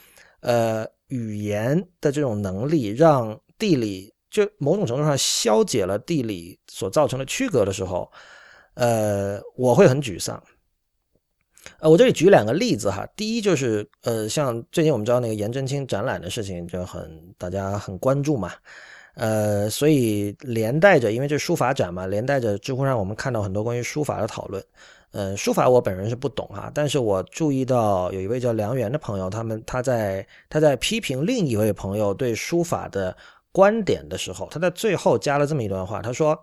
[0.42, 8.11] 呃，语言的这种能力让地理就某种程度上消解了地理所造成的区隔的时候，
[8.75, 10.42] 呃，我会很沮丧。
[11.79, 13.07] 呃，我这里举两个例子哈。
[13.14, 18.53] 第一就是，呃，像最近我们知道那个颜真卿展览的事情就很大家很关注嘛，
[19.14, 24.64] 呃，所以连带着，因为这书法展嘛，连带着知乎上我们看到很多关于书法的讨论。
[25.12, 33.14] 嗯，书法我本人是不懂哈，但是我注意到有一位叫梁元的朋友，他们他在他在批评另一位朋友对书法的。
[33.53, 36.39] 观点的时候，他在最后加了这么一段话，他说：“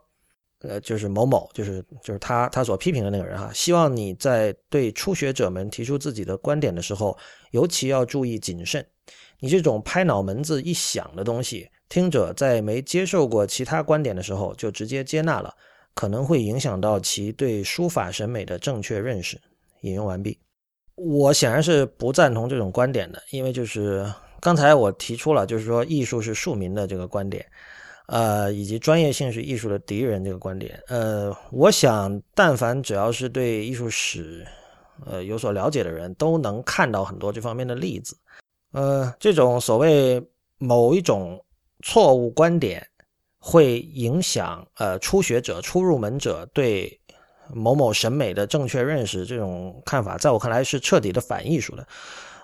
[0.60, 7.18] 呃，就是某某，就是就是他他所批评的那个人哈，希望你在对初学者们提出自己的观点的时候，
[7.52, 8.86] 尤其要注意谨慎。
[9.40, 15.54] 你这种拍脑门子一想的东西，听者在没接受过其他观点的时候就直接接纳了，
[15.94, 19.40] 可能会影响到其对书法审美的正确认识。”
[19.82, 20.38] 引用完毕。
[20.96, 24.06] 我显然是不赞同这种观点的，因为就是。
[24.40, 27.46] 刚才我提出了，就是说艺术是庶民的这个观点，
[28.08, 30.82] 呃，以及专业性是艺术的敌人这个观点。
[30.88, 34.46] 呃，我想，但凡只要是对艺术史，
[35.06, 38.16] 呃，有所了解的人，都能看到很多这方面的例子。
[38.74, 40.22] 呃，这种所谓
[40.58, 41.44] 某一种
[41.84, 42.86] 错误观点，
[43.40, 47.00] 会影响呃初学者、初入门者对
[47.54, 51.88] 某某审美的正确认识，这种看法，在我看来是彻底的反艺术的。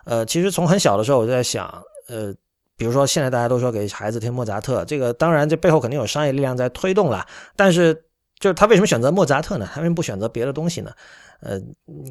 [0.06, 1.66] 呃，其实从很小的时候我就在想，
[2.08, 2.34] 呃，
[2.76, 7.94] 比如说现在大家都说给孩子听莫扎特，这个当然这背后肯定有商业力量在推动了，但是
[8.40, 9.70] 就是他为什么选择莫扎特呢？
[9.74, 10.92] 他为什么不选择别的东西呢？
[11.40, 11.58] 呃，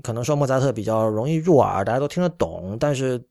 [0.03, 3.23] 可能说莫扎特比较容易入耳，大家都听得懂，但是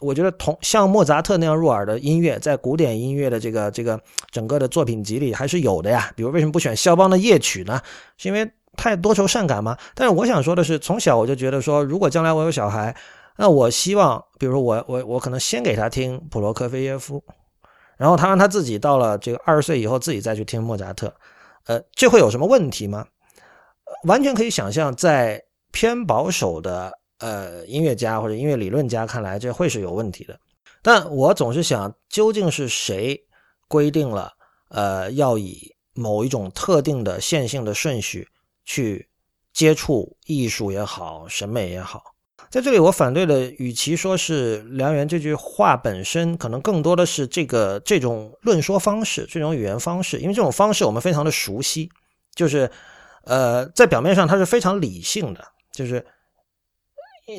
[0.00, 4.00] 我觉得同像莫扎特那样入耳的音乐，在古典音乐的这个这个
[4.30, 6.10] 整个的作品集里还是有的呀。
[6.16, 7.80] 比如为什么不选肖邦的夜曲呢？
[8.16, 9.76] 是因为太多愁善感吗？
[9.94, 12.96] 但是我想说的是，从小我就觉得说，如果将来我有小孩。
[13.36, 17.22] 那我希望，比如说我我我可能先给他听普罗科菲耶夫，
[17.96, 21.14] 然后他让他自己到了这个二十岁以后自己再去听莫扎特，
[21.66, 23.06] 呃，这会有什么问题吗？
[24.04, 30.38] 完全可以想象，在偏保守的呃音乐家或者音乐理论家看来，这会是有问题的。
[30.82, 33.18] 但我总是想，究竟是谁
[33.68, 34.32] 规定了
[34.68, 38.26] 呃要以某一种特定的线性的顺序
[38.64, 39.08] 去
[39.52, 42.02] 接触艺术也好，审美也好？
[42.52, 51.88] 在这里，我反对的，与其说是梁元这句话本身，可能更多的是这个这种论说方式，这种语言方式，因为这种方式我们非常的熟悉，
[52.34, 52.70] 就是，
[53.24, 56.04] 呃，在表面上它是非常理性的，就是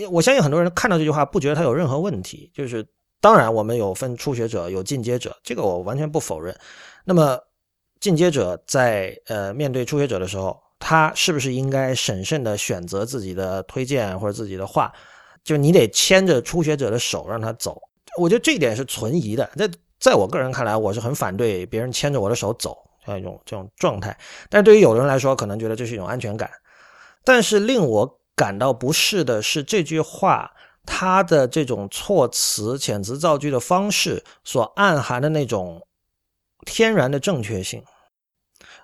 [0.10, 2.50] 我相信很多人看到这句话不觉得它有任何问题。
[2.52, 2.84] 就是
[3.22, 6.58] 当然，我们有分初学者，有进阶者，这个我完全不否认。
[7.06, 7.38] 那么
[8.00, 14.92] 进阶者在呃面对初学者的时候，他是不是应该审慎的选择自己的推荐或者自己的话？
[15.42, 17.82] 就你得牵着初学者的手让他走。
[18.20, 19.50] 我觉得这一点是存疑的。
[19.56, 24.18] 在在我个人看来，我是很反对别人牵着我的手走这样一种这种状态。
[24.50, 26.52] 但是对于有的人来说，可能觉得这是一种安全感。
[27.24, 30.52] 但是令我感到不适的是这句话，
[30.86, 35.88] 它的这种措辞、遣词造句的方式所暗含的那种
[36.66, 37.82] 天然的正确性。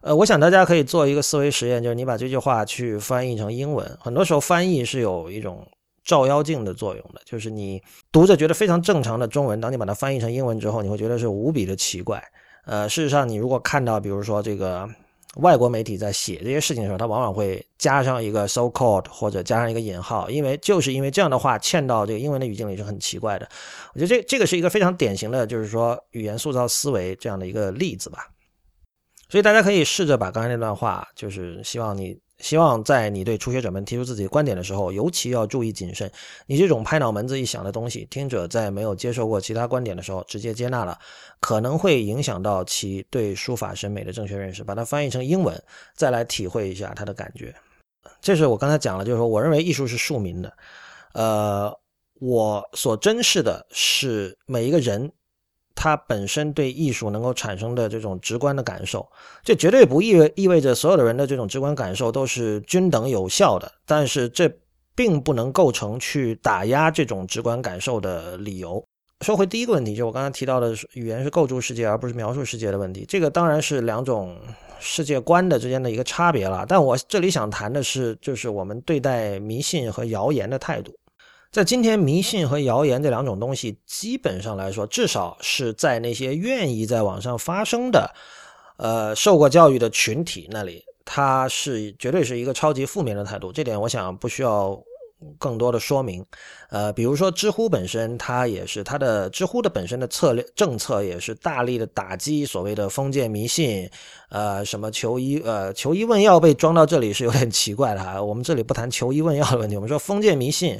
[0.01, 3.97] 呃，我想大家可以做一个思维实验，就是你把这句话去翻译成英文。
[3.99, 5.67] 很多时候翻译是有一种
[6.03, 7.81] 照妖镜的作用的，就是你
[8.11, 12.23] 读着觉得非常正常的中文，当你把它翻译成英文之后，你会觉得是无比的奇怪。
[12.65, 14.89] 呃，事实上，你如果看到，比如说这个。
[15.35, 23.47] 外国媒体在写这些事情的时候，他往往会加上一个 so called 或者加上一个引号，因为就是因为这样的话嵌到这个英文的语境里是很奇怪的。
[23.93, 28.27] 我觉得这这个是一个非常典型的，就是说语言塑造思维这样的一个例子吧。
[29.29, 32.19] 所以大家可以试着把刚才那段话，就是希望你。
[32.41, 36.09] 希望在你对初学者们提出自己观点的时候，尤其要注意谨慎。
[36.45, 40.97] 你这种拍脑门子一想的东西，听者在没有接受过其他观点的时候直接接纳了，
[41.41, 44.63] 可能会影响到其对书法审美的正确认识。
[44.63, 45.61] 把它翻译成英文，
[45.97, 47.53] 再来体会一下他的感觉。
[48.21, 50.53] 这是我刚才讲了，就是说，我认为艺术是庶民的。
[51.15, 51.77] 呃，
[52.21, 55.11] 我所珍视的是每一个人。
[55.81, 59.09] 它本身对艺术能够产生的这种直观的感受，
[59.41, 63.71] 这绝对不意味意味着所有的人的这种直观感受都是均等有效的。
[63.85, 64.51] 但是这
[64.93, 68.83] 并不能构成去打压这种直观感受的理由。
[69.21, 73.05] 说回第一个问题，就我刚才提到的语言是构筑世界而不是描述世界的问题。
[73.07, 74.35] 这个当然是两种
[74.81, 76.65] 世界观的之间的一个差别了。
[76.67, 80.93] 但我这里想谈的是，就是我们对待迷信和谣言的态度。
[81.51, 88.13] 在今天，迷信和谣言这两种东西，基本上来说，至少是在那些愿意在网上发声的，
[88.77, 93.51] 呃，受过教育的群体那里，它是绝对是一个超级负面的态度。
[93.51, 94.79] 这点我想不需要。
[95.37, 96.25] 更多的说明，
[96.69, 103.89] 呃，比如说知乎本身，它也是它的知乎的本身的策略政策也是大力的打击所谓的封建迷信，
[104.29, 108.23] 呃，什么求医呃求医问药被装到这里是有点奇怪的哈。
[108.23, 110.79] 我们这里不谈求医问药的问题，我们说封建迷信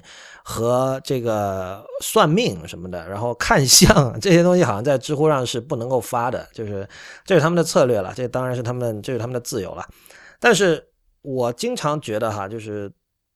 [0.50, 6.90] 和这个算命什么的，然后看相这些东西好像在知乎上是不能够发的，就是
[7.24, 9.86] 这是他们的策略了，这当然是他们这是他们的自由了。
[10.40, 10.90] 但是
[11.22, 12.92] 我经常觉得哈，就是。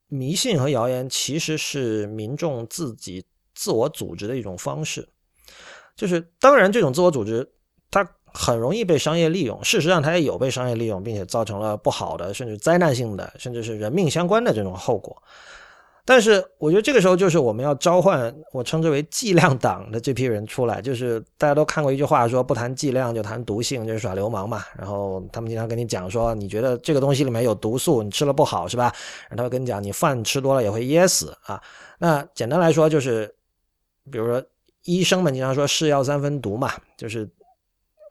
[0.09, 5.09] 迷信和谣言其实是民众自己自我组织的一种方式，
[5.95, 7.51] 就是当然这种自我组织
[7.89, 15.19] 它很容易被商业利用，事实上它也有被商业利用，并且造成了不好的甚至灾难性的甚至是人命相关的这种后果。
[16.05, 24.63] 但是我觉得这个时候就是我们要召唤我称之为剂量党的这批人出来，就是大家都看过一句话说不谈剂量就谈毒性，就是耍流氓嘛。
[24.77, 28.93] 然后他们经常跟你讲说，你觉得这个东西里面有毒素，你吃了不好是吧？
[29.29, 31.61] 然后他会跟你讲，你饭吃多了也会噎死啊。
[31.99, 33.33] 那简单来说就是，
[34.11, 34.43] 比如说
[34.83, 37.25] 医生们经常说是药三分毒嘛，就是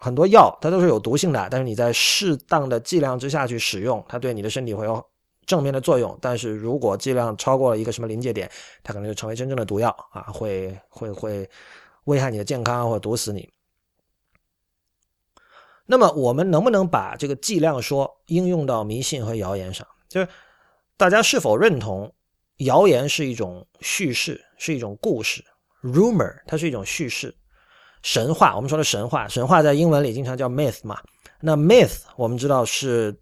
[0.01, 5.05] 很多药它都是有毒性的，但是你在适当的剂量之下去使用，它对你的身体会有。
[5.45, 8.51] 正面的作用，但是如果剂量超过了一个什么临界点，
[8.83, 11.51] 它可能就成为真正的毒药啊，会会会
[12.05, 13.49] 危害你的健康或者毒死你。
[15.85, 19.87] 那么我们能不能把这个剂量说应用到迷信和谣言上？
[20.09, 20.29] 就是
[20.97, 22.15] 大家是否认同
[22.59, 25.45] 谣言是一种叙事，是一种故事
[25.83, 27.35] ？rumor 它是一种叙事，
[28.03, 31.03] 神话我们说的神话，神话在英文里经常叫 myth 嘛。
[31.41, 33.13] 那 myth 我们知道是。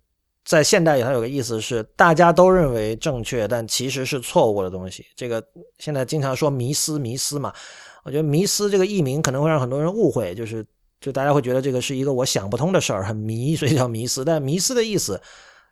[0.44, 5.06] 在现代里，它有个意思是大家都认为正确，但其实是错误的东西。
[5.14, 5.44] 这个
[5.78, 7.52] 现在经常说迷思，迷思嘛。
[8.02, 10.66] 我觉得迷思这个译名可能会让很多人误会，就是
[11.00, 14.24] 就大家会觉得这个是一个我想不通的事儿，很迷，所以叫迷思。
[14.24, 15.20] 但迷思的意思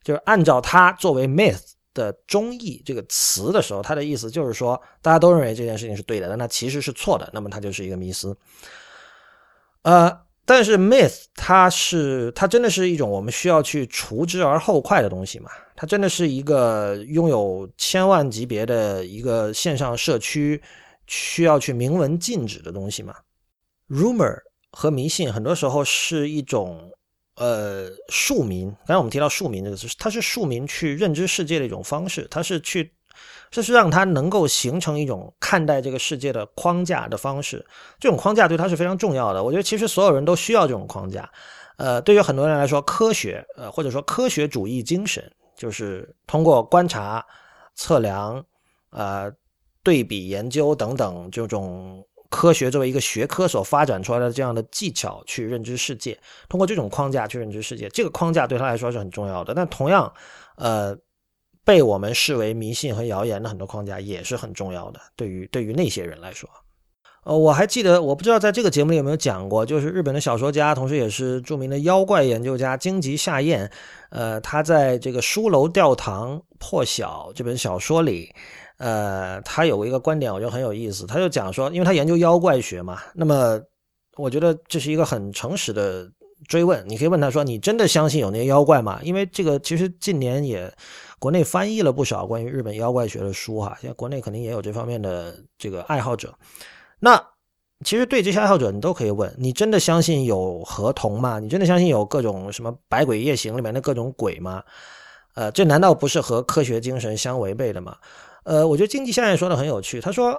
[0.04, 8.36] 就是按照它作为 myth 的中译这个词的时候，它的意思就是说大家都认为这件事情是对的，但它其实是错的，那么它就是一个迷思。
[9.82, 10.27] 呃。
[10.48, 15.50] 但是 myth 它是它真的是一种我们需要去除之而后快的东西嘛？
[15.76, 20.60] 它真的是一个拥有千万级别的一个线上社区
[21.06, 23.14] 需要去明文禁止的东西吗
[23.90, 24.38] ？rumor
[24.72, 26.90] 和迷信很多时候是一种
[27.36, 32.90] 呃庶民，刚才我们提到庶民这个词，它是庶民去认知世界的一种方式，它是去。
[33.50, 37.64] 这是让他能够形成一种看待这个世界的框架的方式，
[37.98, 39.42] 这种框架对他是非常重要的。
[39.42, 41.30] 我觉得其实所有人都需要这种框架。
[41.76, 47.24] 呃，对于很多人来说，科学呃或者说科学主义精神，就是通过观察、
[47.76, 48.44] 测量，
[48.90, 49.32] 呃，
[49.82, 59.54] 对比研究等等这种科学作为一个学科所发展出来的这样的技巧去认知世界，通过这种框架去认知世界，这个框架对他来说是很重要的。
[59.54, 60.12] 但同样，
[60.56, 60.98] 呃，
[61.68, 66.48] 被我们视为迷信和谣言的很多框架也是很重要的，对于对于那些人来说。
[67.24, 73.70] 呃，我还记得，我不知道在这个节目里有没有讲过，就是日本的小说家，同时也是著名的妖怪研究家荆棘夏彦，
[74.08, 78.34] 呃，他在这个《书楼吊堂破晓》这本小说里，
[78.78, 83.60] 呃，他有一个观点，我觉得很有意思，他就讲说，因为他研究妖怪学嘛，那么
[84.16, 86.10] 我觉得这是一个很诚实的
[86.46, 89.00] 追问，你可以问他说，你真的相信有那些妖怪吗？
[89.02, 90.72] 因为这个其实近年也
[91.18, 96.34] 国内翻译了不少关于日本妖怪学的书哈，现在国内肯定也有这方面的这个爱好者。
[97.00, 97.22] 那
[97.84, 101.38] 其实对这些爱好者，你都可以问：你真的相信有合同吗？
[101.38, 104.62] 你真的相信有各种什么《百鬼夜行》里面的各种鬼吗？
[105.34, 107.96] 呃，这难道不是和科学精神相违背的吗？
[108.42, 110.00] 呃，我觉得经济现在说的很有趣。
[110.00, 110.36] 他说：“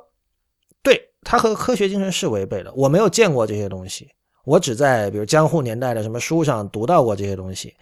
[0.83, 2.73] 对他和科学精神是违背的。
[2.73, 4.09] 我没有见过这些东西，
[4.43, 7.73] 我只在比如江户年代的什么书上读到过这些东西。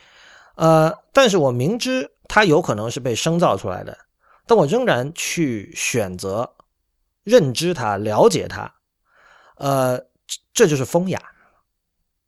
[0.55, 3.97] 呃，但是我明知它有可能是被生造出来的，
[4.45, 6.53] 但我仍然去选择。”
[7.27, 8.73] 认知它，了解它，
[9.57, 9.99] 呃，
[10.53, 11.21] 这就是风雅，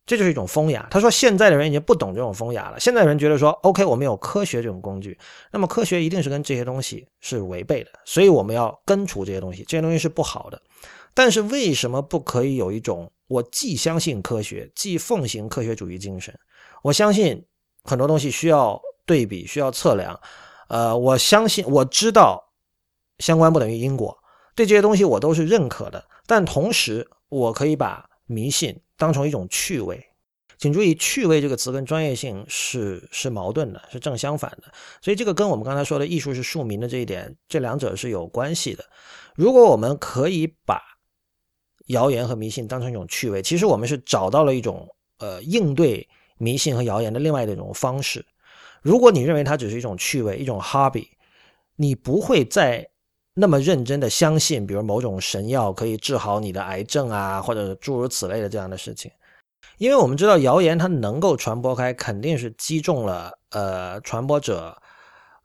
[0.06, 0.86] 这就是一种风雅。
[0.92, 2.78] 他说，现在的人已经不懂这种风雅了。
[2.82, 5.18] 现在人觉得说，OK，我们有科学这种工具，
[5.54, 10.62] 那么科学一定是跟这些东西是违背的，所以我们要根除这些东西，这些东西是不好的。
[11.14, 16.38] 但是为什么不可以有一种，我既相信科学，既奉行科学主义精神？
[16.84, 17.42] 我相信
[17.86, 20.20] 很多东西需要对比，需要测量。
[20.68, 22.52] 呃，我相信，我知道
[23.18, 24.16] 相关不等于因果。
[24.54, 30.06] 对这些东西我都是认可的，但同时我可以把迷信当成一种趣味。
[30.60, 34.72] 请注意，“趣味”这个词跟专业性是是矛盾的，是正相反的。
[35.02, 38.84] 所以这个跟我们刚才说的艺术是庶民的这一点，这两者是有关系的。
[39.36, 40.80] 如果我们可以把
[41.88, 44.88] 谣言和迷信当成一种趣味，其实我们是找到了一种
[45.18, 46.08] 呃应对
[46.38, 48.24] 迷信和谣言的另外的一种方式。
[48.82, 51.08] 如果你认为它只是一种趣味，一种 hobby，
[51.76, 52.90] 你不会再。
[53.36, 59.10] 那么认真的相信，比如某种神药可以治好你的癌症啊，或者诸如此类的这样的事情，
[59.78, 64.76] 因为我们知道谣言它能够传播开，肯定是击中了呃传播者，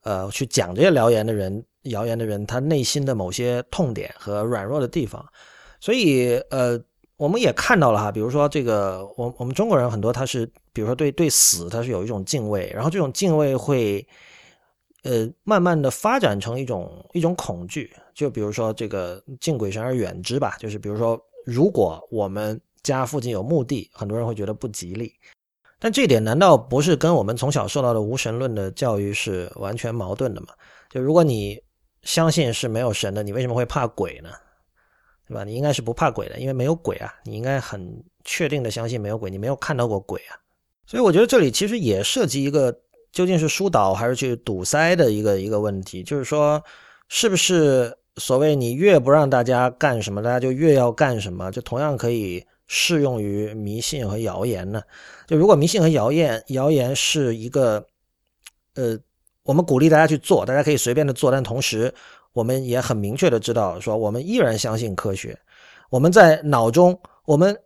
[0.02, 5.24] 呃去讲这些谣言的人，谣言的人他内心的某些痛点和软弱的地方，
[5.78, 6.76] 所以呃
[7.16, 14.06] 我们也看到了哈，比如说这个我我们中国人很多他是，比如说对对死他是有一种敬畏，然后这种敬畏会。
[15.06, 25.12] 呃，慢慢的发展成一种一种恐惧，就比如说这个敬鬼神而远之吧，就是比如说，如果我们家附近有墓地，很多人会觉得不吉利。
[25.78, 30.54] 但这点难道不是跟我们从小受到的无神论的教育是完全矛盾的吗？
[30.88, 31.60] 就如果你
[32.04, 34.30] 相信是没有神的，你为什么会怕鬼呢？
[35.28, 35.44] 对吧？
[35.44, 40.36] 你应该是不怕鬼的，因为没有鬼啊，你应该很确定的相信没有鬼，你没有看到过鬼啊。
[40.86, 42.80] 所以我觉得这里其实也涉及一个。
[43.14, 46.60] 究竟是疏导还是去堵塞的一个一个问题，就是说，
[47.08, 51.48] 是不是所谓你越不让大家干什么，大家就越要干什么？
[51.52, 54.82] 就同样可以适用于迷信和谣言呢？
[55.28, 57.86] 就如果迷信和谣言，谣言是一个，
[58.74, 58.98] 呃，
[59.44, 61.94] 我们鼓励大家去做，大家可以随便的做，但同时
[62.34, 65.34] 我们也很明确的知道，说我们依然相信科学。
[65.88, 67.56] 我们在脑中，我们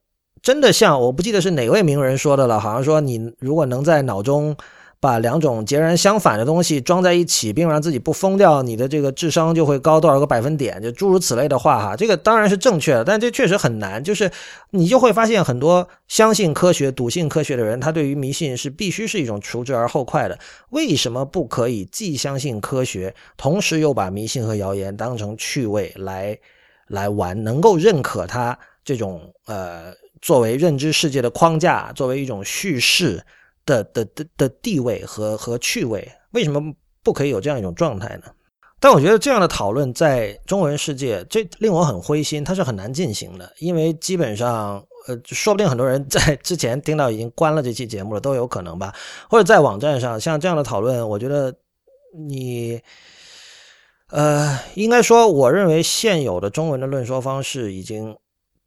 [0.40, 4.56] 真的像我不记得是哪位名人说的了，好像说你如果能在脑中。
[5.01, 10.82] 把两种截然相反的东西装在一起，并让自己不疯掉，你的这个智商就会高多少个百分点？
[10.82, 14.03] 就诸如此类的话，哈，这个当然是正确的，但这确实很难。
[14.03, 14.28] 就是
[14.70, 20.36] 你就会发现，很多相信科学、笃信科学的人，他对于迷信是必须是一种除之而后快的。
[20.70, 26.36] 为什么不可以既相信科学，同时又把迷信和谣言当成趣味来
[26.88, 27.40] 来玩？
[27.44, 33.22] 能够认可它这种呃作为认知世界的框架，作为一种叙事。
[33.68, 36.58] 的的的的地位和和趣味，为什么
[37.02, 38.24] 不可以有这样一种状态呢？
[38.80, 48.94] 但我觉得这样的讨论在中文世界，这令我很灰心，它是很难进行的，因为基本上，呃，说不定很多人在之前听到已经关了这期节目了，都有可能吧。
[49.28, 51.52] 或者在网站上，像这样的讨论，我觉得
[52.28, 52.80] 你，
[54.10, 58.16] 呃，应该说，我认为现有的中文的论说方式，已经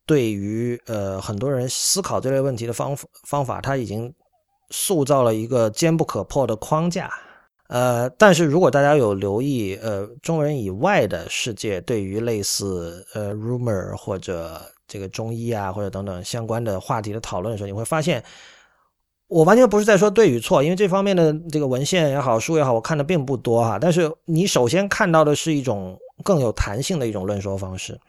[0.06, 4.14] 对于呃很多人思考这类问题的方方法，它已经。
[4.72, 7.12] 塑造了一个坚不可破的框架，
[7.68, 18.24] 呃，但是如果大家有留意，呃，中文以外的世界对于类似呃 rumor 或者这个中医啊或者等等相关的话题的讨论的时候，你会发现，
[19.28, 23.78] 我完全不是在说对与错，因为这方面的这个文献也好，书也好，我看的并不多哈。
[23.80, 28.00] 但是你首先看到的是一种更有弹性的一种论说方式。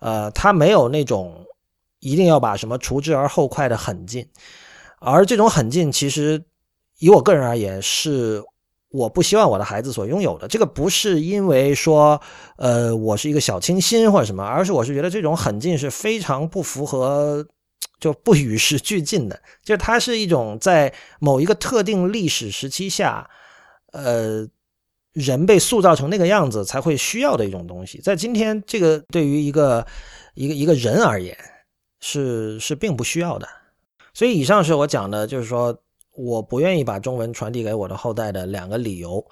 [0.00, 1.46] 呃，他没有那种
[2.00, 4.28] 一定要把什么除之而后快的狠劲，
[5.04, 6.42] 而这种狠劲其实
[6.98, 8.42] 以我个人而言是
[8.90, 10.48] 我不希望我的孩子所拥有的。
[10.48, 12.20] 这个不是因为说
[12.56, 17.46] 呃我是一个小清新或者什么，而是我是觉得这种狠劲是非常不符合。
[18.00, 23.30] 就不与时俱进的，就是它是一种在某一个特定历史时期下，
[23.92, 24.46] 呃，
[25.12, 27.98] 人被塑造成那个样子才会需要的一种东西。
[28.00, 29.86] 在今天，这个对于一个
[30.34, 31.34] 一个一个人而言，
[32.00, 33.48] 是是并不需要的。
[34.14, 35.76] 所以，以上是我讲的，就是说
[36.12, 39.22] 我不愿意把中文传递给我的后代的两个理由。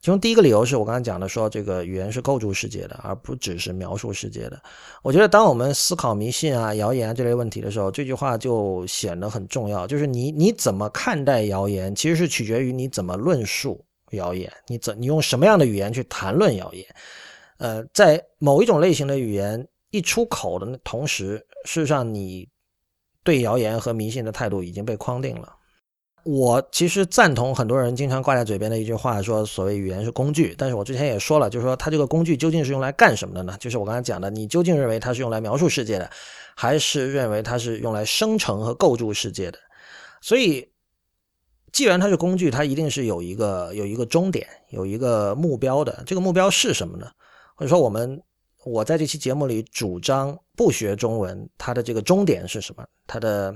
[0.00, 4.62] 其中第一个理由是我刚才讲的，说这个语言是构筑世界的，而不只是描述世界的。
[5.02, 9.84] 我觉得，当我们思考迷信啊、谣言啊这类问题的时候，这句话就显得很重要。
[9.84, 16.86] 就是你你怎么看待谣言，其实是取决于你怎么论述谣言，你怎你用什么样的语言去谈论谣言。
[17.58, 22.48] 呃，在某一种类型的语言一出口的同时，事实上你
[23.26, 25.52] 对谣言和迷信的态度已经被框定了。
[26.22, 30.54] 我其实赞同很多人经常挂在嘴边的一句话，说所谓语言是工具。
[30.56, 33.56] 但是我之前也说了，就是说它这个工具究竟是用来干什么的呢？
[33.60, 36.10] 就是我刚才讲的，你究竟认为它是用来描述世界的，
[36.56, 39.58] 还是认为它是用来生成和构筑世界的？
[40.20, 40.68] 所以，
[41.72, 46.02] 既然它是工具，它一定是有一个有一个终点，有一个目标的。
[46.06, 47.06] 这个目标是什么呢？
[47.54, 48.20] 或者说，我们
[48.66, 52.84] 我在这期节目里主张不学中文，它的这个终点是什么？
[53.06, 53.54] 它的。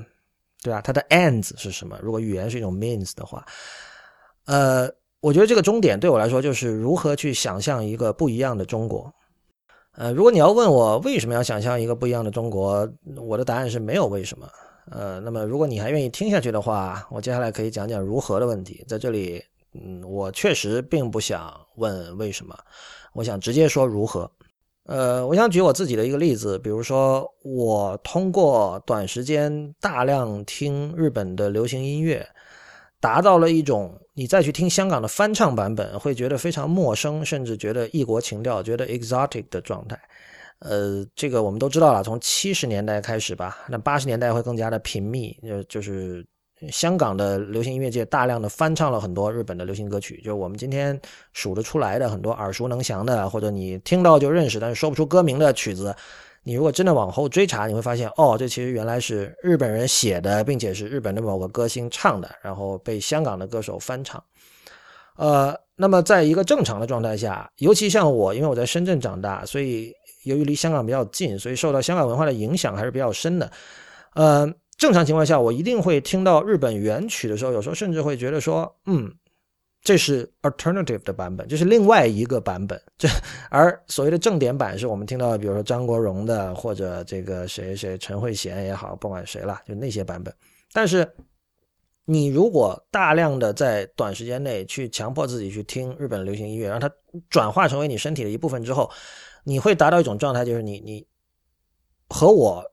[0.63, 1.99] 对吧，它的 ends 是什么？
[2.03, 3.43] 如果语言是一种 means 的话，
[4.45, 4.87] 呃，
[5.21, 9.11] 我觉得这个终点对我来说就是如何去想象一个不一样的中国。
[9.93, 12.87] 呃，如果你要问我为什么要想象一个不一样的中国，
[13.17, 14.47] 我的答案是没有为什么。
[14.91, 18.85] 呃，那么如果你还愿意听下去的话，我接下来可以讲讲如何的问题。
[18.87, 19.43] 在这里，
[19.73, 22.55] 嗯，我确实并不想问为什么，
[23.15, 24.31] 我想直接说如何。
[24.85, 32.27] 呃，我想举我自己的一个例子，比如说我通过短时间大量听日本的流行音乐，
[32.99, 39.97] 达到了一种你再去听香港的翻唱版本会觉得非常陌生，甚至觉得异国情调，觉得 exotic 的状态。
[40.61, 46.27] 呃，这个我们都知道了，从七十年代开始吧，那八十年代会更加的频密，就就是。
[46.69, 51.01] 香港的流行音乐界大量的翻唱了很多日本的流行歌曲，就是我们今天
[51.33, 55.95] 数得出来的很多耳熟能详的，或者你听到就认识但是说不出歌名的曲子。
[56.43, 64.23] 你如果真的往后追查，你会发现，哦，这其实原来是日本人写的，并且是日本的某个歌星唱的，然后被香港的歌手翻唱。
[65.17, 69.93] 呃，那么在一个正常的状态下，尤其像我，因为我在深圳长大，所以
[70.25, 73.51] 由于离香港比较近，所以受到香港文化的影响还是比较深的。
[74.15, 74.53] 呃。
[74.81, 79.15] 正常情况下，我一定会听到日本原曲的时候，有时候甚至会觉得说，嗯，
[79.83, 82.81] 这是 alternative 的版本，这是另外一个版本。
[82.97, 83.07] 这
[83.51, 90.35] 而所谓的正点版是我们听到，比如说张国荣的，或者这个谁谁陈慧娴也好，不管谁了，就那些版本。
[90.73, 91.07] 但是
[92.07, 96.91] 你如果大量的在短时间内去强迫自己去听日本流行音乐，让它
[97.29, 98.91] 转化成为你身体的一部分之后，
[99.45, 101.07] 你会达到一种状态，就是你你
[102.09, 102.65] 和我。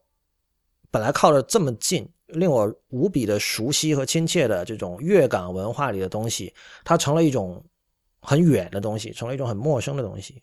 [0.90, 6.52] 本来靠着这么近，令我无比的熟悉和亲切的这种粤港文化里的东西，
[6.84, 7.64] 它成了一种
[8.20, 10.42] 很远的东西，成了一种很陌生的东西。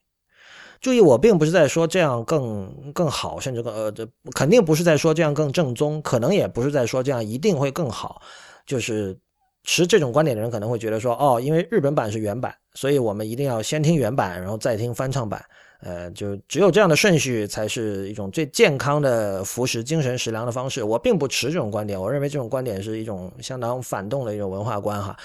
[0.82, 8.22] 注意，我并不是在说这样更更好，甚至更呃，这肯定不是在说这样更正宗，可能也不是在说这样一定会更好。
[8.66, 9.18] 就是
[9.64, 15.44] 持这种观点的人可能会觉得说，哦，因为日本版是原版，所以我们一定要先听原版，然后再听翻唱版。
[15.82, 20.84] 呃，就只有这样的顺序才是一种最健康的服食精神食粮的方式。
[20.84, 25.16] 我并不持这种观点，我认为这种观点是一种相当反动的一种文化观哈。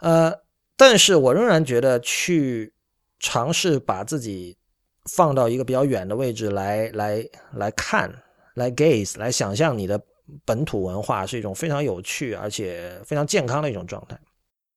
[0.00, 0.32] 呃，
[0.76, 2.72] 但是我仍然觉得去
[3.18, 4.56] 尝试把自己
[5.04, 7.24] 放到一个比较远的位置来来
[7.54, 8.12] 来看，
[8.54, 9.98] 来 gaze，来想象你的
[10.44, 14.18] 本土文化是一种非常有趣而且非常健康的一种状态。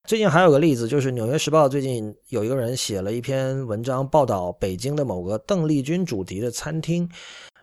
[0.07, 7.07] 最近还有个例子，就是《纽约时报》最近有一个人写了一篇文章，报道北京的某个邓丽君主题的餐厅。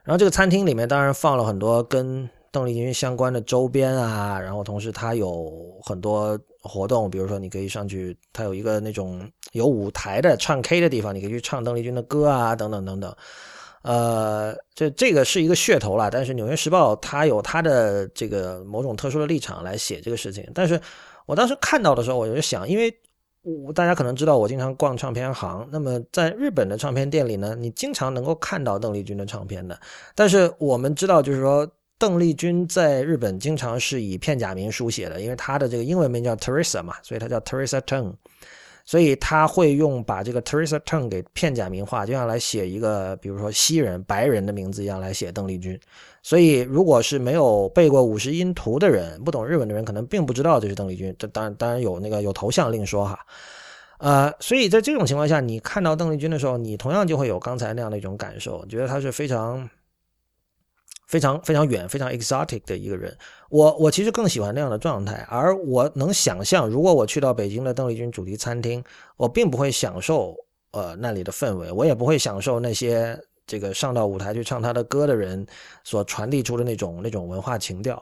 [0.04, 13.14] 然后这个餐厅里面当然放了很多跟邓丽君相关的周边啊，然后同时它有很多活动，比如说你可以上去，它有一个那种有舞台的唱 K 的地方，你可以去唱邓丽君的歌啊，等等等等。
[13.82, 20.80] 呃，这这个是一个噱头了，但是《纽约时报》它有它的这个某种特殊的立场来写这个事情，但是。
[21.28, 22.90] 我当时看到的时候，我就想，因为
[23.42, 25.68] 我大家可能知道，我经常逛唱片行。
[25.70, 29.78] 那么在日本的唱片店里呢，你经常能够看到邓丽君的唱片的。
[30.14, 38.14] 但是我们知道，就是说邓丽君在日本经常是以片假名书写的，因为她的这个英文名叫 Teresa 嘛，所以她叫 Teresa Teng。
[38.86, 45.78] 所以他会用把这个 Teresa Teng 给片假名化，就像来写一个比如说西人、白人的名字一样来写邓丽君。
[46.28, 51.16] 所以如果是没有背过五十音图的人，不懂日文的人，可能并不知道这是邓丽君。
[51.18, 53.18] 这当然当然有那个有头像另说哈。
[53.96, 59.70] 呃，所以在这种情况下，你看到邓丽君的时候，你同样就会有刚才那样的一种感受，觉得她是非常、
[61.06, 63.16] 非常、非常远、非常 exotic 的一个人。
[63.48, 68.84] 我我其实更喜欢那样的状态，而我能想象，如果我去到北京的邓丽君主题餐厅，
[69.16, 70.36] 我并不会享受
[70.72, 73.18] 呃那里的氛围，我也不会享受那些
[73.48, 75.44] 这个上到舞台去唱他的歌的人
[75.82, 78.00] 所传递出的那种那种文化情调。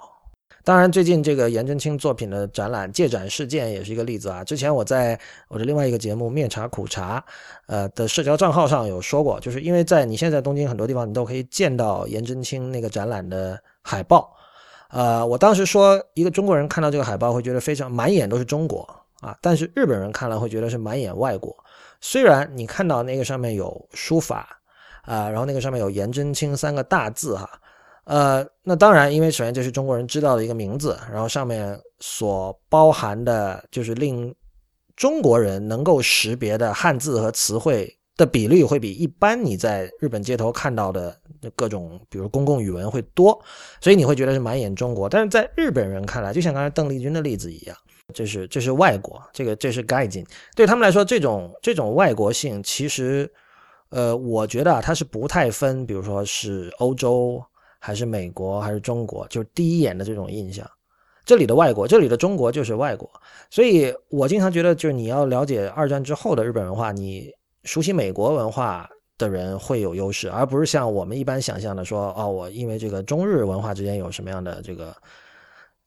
[0.65, 4.43] 当然，最近这个颜真卿作品的展览借展事件也是一个例子啊。
[4.43, 5.17] 之前我在
[5.47, 7.21] 我的另外一个节目《面茶苦茶》
[7.69, 14.37] 呃的社交账号上有说过，就是因为在你现在东京很多地方，你都可以见到颜真卿那个展览的海报。
[14.89, 18.89] 呃，我当时说，一个中国人看到这个海报会觉得非常满眼都是中国
[19.21, 21.57] 啊，但是日本人看了会觉得是满眼外国。
[22.01, 24.59] 虽然你看到那个上面有书法
[25.07, 27.49] 啊，然后那个上面有颜真卿三个大字哈。
[28.05, 34.33] 呃，那当然，因为首先这是中国人知道的一个名字，然后上面所包含的就是令
[34.95, 41.15] 中国人能够识别的汉字和词汇的比率会比一般你在日本街头看到的
[41.57, 43.37] 各种，比如公共语文会多，
[43.81, 45.09] 所以你会觉得是满眼中国。
[45.09, 47.77] 但是在日本人看来，就像刚才邓丽君的例子一样，
[48.15, 53.29] 这是这是外国，这个这是概念，对他们来说，这种这种外国性其实，
[53.91, 57.45] 呃，我觉得啊，它是不太分，比如说是欧洲。
[57.79, 60.69] 还是美国还是中国，就是第一眼的这种印象。
[61.25, 63.09] 这里的外国，这里的中国就是外国。
[63.49, 67.31] 所以我经常觉得，就是你要了解二战之后的日本文化，你
[67.63, 74.93] 熟悉美国文化的人会有优势，而不是像我们一般想象的说，哦，我因为这个中日文化之间有什么样的这个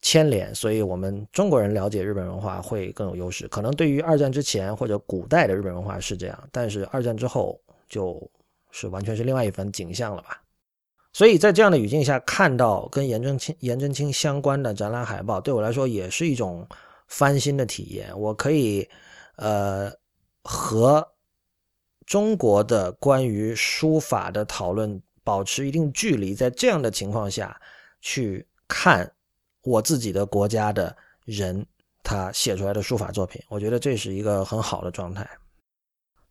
[0.00, 3.46] 牵连，所以我们中国人了解日本文化会更有优势。
[3.48, 7.60] 可能对于二战之前或者古代的日本文化是这样，但是二战之后
[7.90, 8.30] 就
[8.70, 10.42] 是完全是另外一番景象了吧。
[11.12, 16.64] 所以在这样的语境下，看到跟颜真卿、颜真卿相关的展览海报，对我来说也是一种
[17.08, 18.16] 翻新的体验。
[18.18, 18.88] 我可以，
[19.34, 19.92] 呃，
[20.44, 21.04] 和
[22.06, 27.60] 中国的关于书法的讨论保持一定距离，在这样的情况下
[28.00, 29.12] 去看
[29.62, 31.66] 我自己的国家的人
[32.04, 35.28] 他写出来的书法作品，我觉得这是一个很好的状态。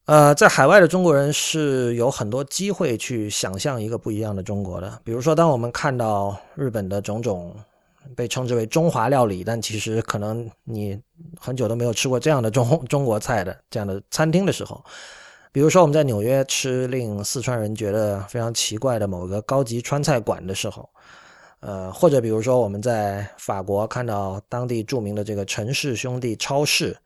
[0.10, 5.00] 呃，在海外的中国人是有很多机会去想象一个不一样的中国的。
[5.04, 7.56] 比如说，当我们看到日本的种种
[8.16, 11.00] 被称之为中华料理，但其实可能你
[11.40, 14.84] 很久都没有吃过这样的中 中国菜的这样的餐厅的时候，
[15.52, 20.90] 比如说我们在纽约吃令四川人觉得非常奇怪的某个高级川菜馆的时候，
[21.60, 26.98] 呃，或者比如说我们在法国看到当地著名的这个陈氏兄弟超市。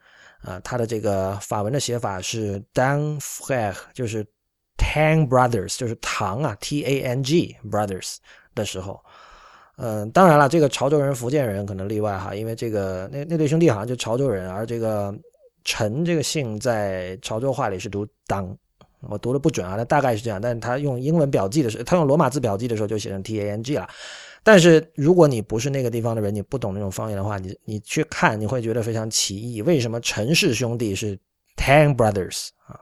[0.44, 4.26] 啊，他的这个法文的写法是 dang Frère，就是
[4.78, 8.18] Tang Brothers，就是唐啊，T A N G Brothers
[8.54, 9.00] 的时候，
[9.78, 15.16] 嗯，当然了，这个潮州人、福建人可能例外哈，因为这个那那对兄弟好像就潮州人，而这个
[15.64, 18.58] 陈这个姓在潮州话里是读当，
[19.02, 23.88] 我读的不准啊，那大概是这样，但是他用英文表记的时候，他用罗马字表记的时候就写成 T A N G 了。
[24.46, 29.62] 但是如果你不是那个地方的人，你不懂那种方言的话，你你去看，你会觉得非常奇异。
[29.62, 31.18] 为什么陈氏兄弟是
[31.56, 32.78] Tang Brothers 啊？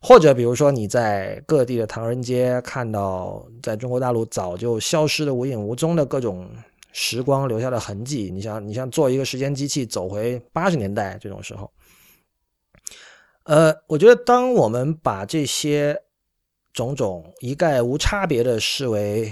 [0.00, 6.48] 或者比如说你在各地的唐人街看到在中国大陆早就消失的无影无踪的各种
[6.92, 11.70] 时光留下的痕迹，你像你像做一个时间机器走回八十年代这种时候，
[13.42, 16.00] 呃，我觉得当我们把这些
[16.72, 19.30] 种种一概无差别的视为。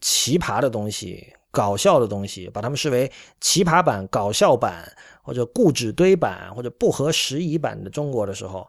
[0.00, 4.90] 奇葩的东西、搞笑的东西，把它们视为奇葩版、搞笑版，
[5.22, 8.68] 或者固执堆版，或者不合时宜版的中国的时候，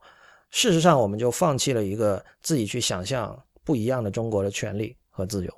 [0.50, 5.54] 事实上，我们就放弃了一个自己去想象不一样的中国的权利和自由。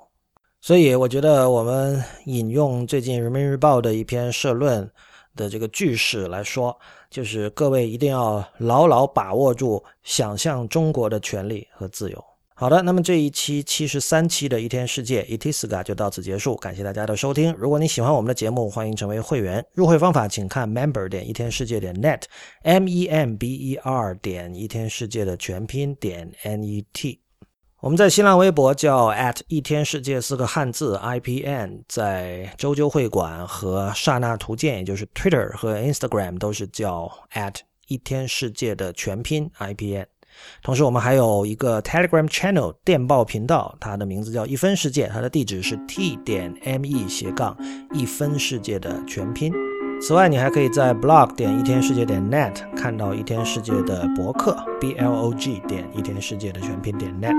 [0.60, 4.90] 所以，我觉得我们引用最近人民日报的一篇社论
[5.34, 6.78] 的这个句式来说，
[7.08, 12.24] 就是各位一定要牢牢把握住想象中国的权利和自由。
[12.60, 17.54] 好的，那么这一期七十三期的一天世界 Itiska 就到此结束，感谢大家的收听。
[17.56, 19.64] 如果你喜欢我们的节目，欢迎成为会员。
[19.72, 27.18] 入会方法请看 member 点一天世界点 net，m e m b e r 点一天世界的全拼点 n e t。
[27.80, 37.54] 我们在新浪微博叫 at 一天世界四个汉字 i p n，在周周会馆和刹那图鉴，也就是 Twitter 和 Instagram 都是叫 at
[37.86, 40.06] 一天世界的全拼 i p n。
[40.62, 47.56] 同时，我们还有一个 Telegram Channel 电报频道，它的名字叫一分世界，它的地址是 t 点 me 斜杠
[47.92, 49.52] 一分世界的全拼。
[50.02, 57.34] 此外，你还可以在 blog 点一天世界点 net 看到一天世界的博客 b l o g 点一天世界的全拼点 net。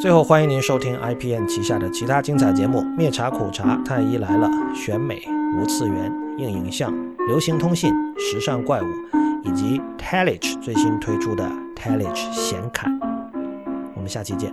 [0.00, 5.22] 最后，欢迎您收听 IPN 旗下的其他精彩节目：灭茶苦茶、太医来了、选美、
[5.60, 6.90] 无次元、硬影像、
[7.28, 8.86] 流行通信、时尚怪物，
[9.46, 12.90] 以及 Telich 最新推出的 Telich 显卡。
[13.94, 14.52] 我们下期见。